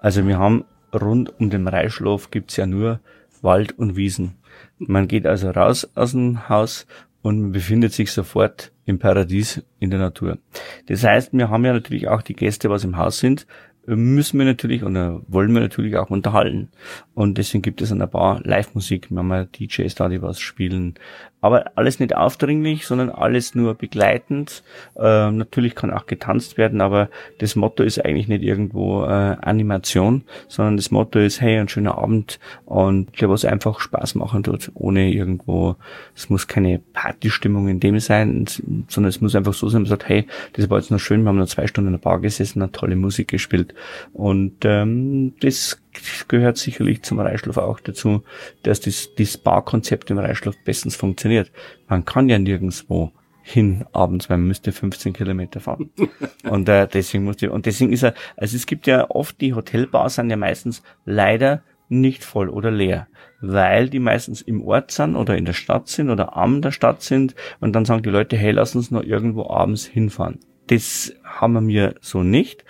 Also 0.00 0.24
wir 0.24 0.38
haben 0.38 0.64
rund 0.96 1.38
um 1.38 1.50
den 1.50 1.68
Reischlof 1.68 2.30
gibt's 2.30 2.56
ja 2.56 2.66
nur 2.66 3.00
Wald 3.42 3.78
und 3.78 3.96
Wiesen. 3.96 4.34
Man 4.78 5.08
geht 5.08 5.26
also 5.26 5.50
raus 5.50 5.88
aus 5.94 6.12
dem 6.12 6.48
Haus 6.48 6.86
und 7.22 7.52
befindet 7.52 7.92
sich 7.92 8.12
sofort 8.12 8.72
im 8.84 8.98
Paradies 8.98 9.62
in 9.80 9.90
der 9.90 9.98
Natur. 9.98 10.38
Das 10.86 11.04
heißt, 11.04 11.32
wir 11.32 11.50
haben 11.50 11.64
ja 11.64 11.72
natürlich 11.72 12.08
auch 12.08 12.22
die 12.22 12.34
Gäste, 12.34 12.70
was 12.70 12.84
im 12.84 12.96
Haus 12.96 13.18
sind, 13.18 13.46
müssen 13.86 14.38
wir 14.38 14.46
natürlich 14.46 14.82
oder 14.82 15.22
wollen 15.28 15.52
wir 15.52 15.60
natürlich 15.60 15.96
auch 15.96 16.10
unterhalten. 16.10 16.70
Und 17.14 17.38
deswegen 17.38 17.62
gibt 17.62 17.80
es 17.80 17.92
an 17.92 18.00
der 18.00 18.08
Bar 18.08 18.40
Live-Musik. 18.42 19.10
Wir 19.10 19.18
haben 19.18 19.30
ja 19.30 19.44
DJs 19.44 19.94
da, 19.94 20.08
die 20.08 20.22
was 20.22 20.40
spielen. 20.40 20.94
Aber 21.40 21.72
alles 21.76 22.00
nicht 22.00 22.16
aufdringlich, 22.16 22.86
sondern 22.86 23.10
alles 23.10 23.54
nur 23.54 23.74
begleitend. 23.74 24.64
Äh, 24.96 25.30
natürlich 25.30 25.74
kann 25.74 25.92
auch 25.92 26.06
getanzt 26.06 26.56
werden, 26.58 26.80
aber 26.80 27.08
das 27.38 27.56
Motto 27.56 27.82
ist 27.82 28.04
eigentlich 28.04 28.28
nicht 28.28 28.42
irgendwo 28.42 29.04
äh, 29.04 29.36
Animation, 29.40 30.24
sondern 30.48 30.76
das 30.76 30.90
Motto 30.90 31.18
ist, 31.18 31.40
hey, 31.40 31.58
ein 31.58 31.68
schöner 31.68 31.98
Abend 31.98 32.40
und 32.64 33.20
der 33.20 33.28
was 33.28 33.44
einfach 33.44 33.80
Spaß 33.80 34.14
machen 34.14 34.42
tut, 34.42 34.70
ohne 34.74 35.12
irgendwo, 35.12 35.76
es 36.14 36.30
muss 36.30 36.48
keine 36.48 36.80
Partystimmung 36.92 37.68
in 37.68 37.80
dem 37.80 38.00
sein, 38.00 38.46
sondern 38.88 39.08
es 39.08 39.20
muss 39.20 39.34
einfach 39.34 39.54
so 39.54 39.68
sein, 39.68 39.82
man 39.82 39.88
sagt, 39.88 40.08
hey, 40.08 40.26
das 40.54 40.68
war 40.70 40.78
jetzt 40.78 40.90
noch 40.90 40.98
schön, 40.98 41.22
wir 41.22 41.28
haben 41.28 41.38
noch 41.38 41.46
zwei 41.46 41.66
Stunden 41.66 41.88
in 41.88 41.94
der 41.94 42.00
Bar 42.00 42.20
gesessen, 42.20 42.62
eine 42.62 42.72
tolle 42.72 42.96
Musik 42.96 43.28
gespielt 43.28 43.74
und 44.12 44.64
ähm, 44.64 45.34
das 45.40 45.80
gehört 46.28 46.56
sicherlich 46.58 47.02
zum 47.02 47.20
Reichschlof 47.20 47.58
auch 47.58 47.80
dazu, 47.80 48.22
dass 48.62 48.80
das, 48.80 49.14
das 49.16 49.36
Barkonzept 49.36 50.10
im 50.10 50.18
Reichschlof 50.18 50.54
bestens 50.64 50.96
funktioniert. 50.96 51.50
Man 51.88 52.04
kann 52.04 52.28
ja 52.28 52.38
nirgendswo 52.38 53.12
hin 53.42 53.84
abends, 53.92 54.28
weil 54.28 54.38
man 54.38 54.48
müsste 54.48 54.72
15 54.72 55.12
Kilometer 55.12 55.60
fahren. 55.60 55.90
und 56.50 56.68
äh, 56.68 56.88
deswegen 56.92 57.24
musste 57.24 57.52
und 57.52 57.66
deswegen 57.66 57.92
ist 57.92 58.02
er, 58.02 58.14
also 58.36 58.56
es 58.56 58.66
gibt 58.66 58.88
ja 58.88 59.08
oft 59.08 59.40
die 59.40 59.54
Hotelbars 59.54 60.16
sind 60.16 60.30
ja 60.30 60.36
meistens 60.36 60.82
leider 61.04 61.62
nicht 61.88 62.24
voll 62.24 62.48
oder 62.48 62.72
leer, 62.72 63.06
weil 63.40 63.88
die 63.88 64.00
meistens 64.00 64.42
im 64.42 64.62
Ort 64.62 64.90
sind 64.90 65.14
oder 65.14 65.36
in 65.36 65.44
der 65.44 65.52
Stadt 65.52 65.86
sind 65.86 66.10
oder 66.10 66.36
am 66.36 66.60
der 66.60 66.72
Stadt 66.72 67.02
sind 67.02 67.36
und 67.60 67.72
dann 67.72 67.84
sagen 67.84 68.02
die 68.02 68.10
Leute, 68.10 68.36
hey, 68.36 68.50
lass 68.50 68.74
uns 68.74 68.90
noch 68.90 69.04
irgendwo 69.04 69.48
abends 69.48 69.86
hinfahren. 69.86 70.40
Das 70.66 71.14
haben 71.22 71.68
wir 71.68 71.94
so 72.00 72.24
nicht. 72.24 72.64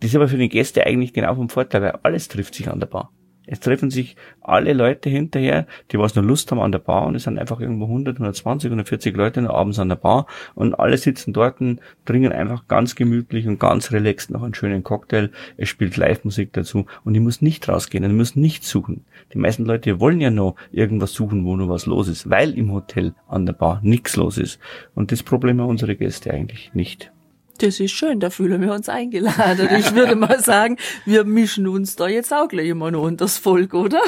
Das 0.00 0.10
ist 0.10 0.16
aber 0.16 0.28
für 0.28 0.38
die 0.38 0.48
Gäste 0.48 0.86
eigentlich 0.86 1.12
genau 1.12 1.34
vom 1.34 1.48
Vorteil, 1.48 1.82
weil 1.82 1.98
alles 2.02 2.28
trifft 2.28 2.54
sich 2.54 2.70
an 2.70 2.80
der 2.80 2.86
Bar. 2.86 3.10
Es 3.50 3.60
treffen 3.60 3.90
sich 3.90 4.14
alle 4.42 4.74
Leute 4.74 5.08
hinterher, 5.08 5.66
die 5.90 5.98
was 5.98 6.14
noch 6.14 6.22
Lust 6.22 6.50
haben 6.50 6.60
an 6.60 6.70
der 6.70 6.80
Bar 6.80 7.06
und 7.06 7.14
es 7.14 7.22
sind 7.22 7.38
einfach 7.38 7.60
irgendwo 7.60 7.86
100, 7.86 8.16
120, 8.16 8.68
140 8.68 9.16
Leute 9.16 9.40
noch 9.40 9.54
abends 9.54 9.78
an 9.78 9.88
der 9.88 9.96
Bar 9.96 10.26
und 10.54 10.78
alle 10.78 10.98
sitzen 10.98 11.32
dort 11.32 11.58
und 11.62 11.80
trinken 12.04 12.30
einfach 12.30 12.68
ganz 12.68 12.94
gemütlich 12.94 13.48
und 13.48 13.58
ganz 13.58 13.90
relaxed 13.90 14.30
noch 14.30 14.42
einen 14.42 14.52
schönen 14.52 14.84
Cocktail. 14.84 15.30
Es 15.56 15.70
spielt 15.70 15.96
Live-Musik 15.96 16.52
dazu 16.52 16.84
und 17.04 17.14
ich 17.14 17.22
muss 17.22 17.40
nicht 17.40 17.66
rausgehen 17.70 18.04
ich 18.04 18.12
muss 18.12 18.36
nicht 18.36 18.64
suchen. 18.64 19.06
Die 19.32 19.38
meisten 19.38 19.64
Leute 19.64 19.98
wollen 19.98 20.20
ja 20.20 20.30
noch 20.30 20.56
irgendwas 20.70 21.14
suchen, 21.14 21.46
wo 21.46 21.56
noch 21.56 21.70
was 21.70 21.86
los 21.86 22.08
ist, 22.08 22.28
weil 22.28 22.56
im 22.56 22.70
Hotel 22.70 23.14
an 23.28 23.46
der 23.46 23.54
Bar 23.54 23.80
nichts 23.82 24.16
los 24.16 24.36
ist. 24.36 24.58
Und 24.94 25.10
das 25.10 25.22
Problem 25.22 25.58
haben 25.62 25.70
unsere 25.70 25.96
Gäste 25.96 26.34
eigentlich 26.34 26.74
nicht. 26.74 27.12
Das 27.58 27.80
ist 27.80 27.90
schön, 27.90 28.20
da 28.20 28.30
fühlen 28.30 28.60
wir 28.62 28.72
uns 28.72 28.88
eingeladen. 28.88 29.68
Ich 29.80 29.92
würde 29.92 30.14
mal 30.14 30.38
sagen, 30.42 30.76
wir 31.04 31.24
mischen 31.24 31.66
uns 31.66 31.96
da 31.96 32.06
jetzt 32.06 32.32
auch 32.32 32.46
gleich 32.46 32.68
immer 32.68 32.92
noch 32.92 33.02
unter 33.02 33.24
das 33.24 33.36
Volk, 33.36 33.74
oder? 33.74 34.00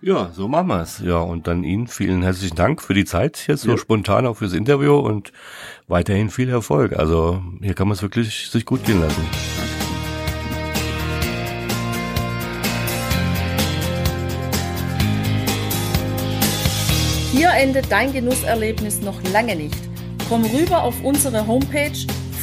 Ja, 0.00 0.30
so 0.32 0.46
machen 0.46 0.68
wir's. 0.68 1.02
Ja, 1.04 1.18
und 1.18 1.48
dann 1.48 1.64
Ihnen 1.64 1.88
vielen 1.88 2.22
herzlichen 2.22 2.54
Dank 2.54 2.80
für 2.80 2.94
die 2.94 3.04
Zeit 3.04 3.48
jetzt 3.48 3.62
so 3.62 3.72
ja. 3.72 3.78
spontan 3.78 4.28
auch 4.28 4.36
fürs 4.36 4.52
Interview 4.52 4.94
und 4.94 5.32
weiterhin 5.88 6.30
viel 6.30 6.48
Erfolg. 6.48 6.96
Also 6.96 7.42
hier 7.60 7.74
kann 7.74 7.88
man 7.88 7.96
es 7.96 8.02
wirklich 8.02 8.48
sich 8.48 8.64
gut 8.64 8.84
gehen 8.84 9.00
lassen. 9.00 9.22
Hier 17.32 17.50
endet 17.50 17.90
dein 17.90 18.12
Genusserlebnis 18.12 19.00
noch 19.00 19.20
lange 19.32 19.56
nicht. 19.56 19.74
Komm 20.28 20.44
rüber 20.44 20.84
auf 20.84 21.02
unsere 21.02 21.44
Homepage 21.48 21.90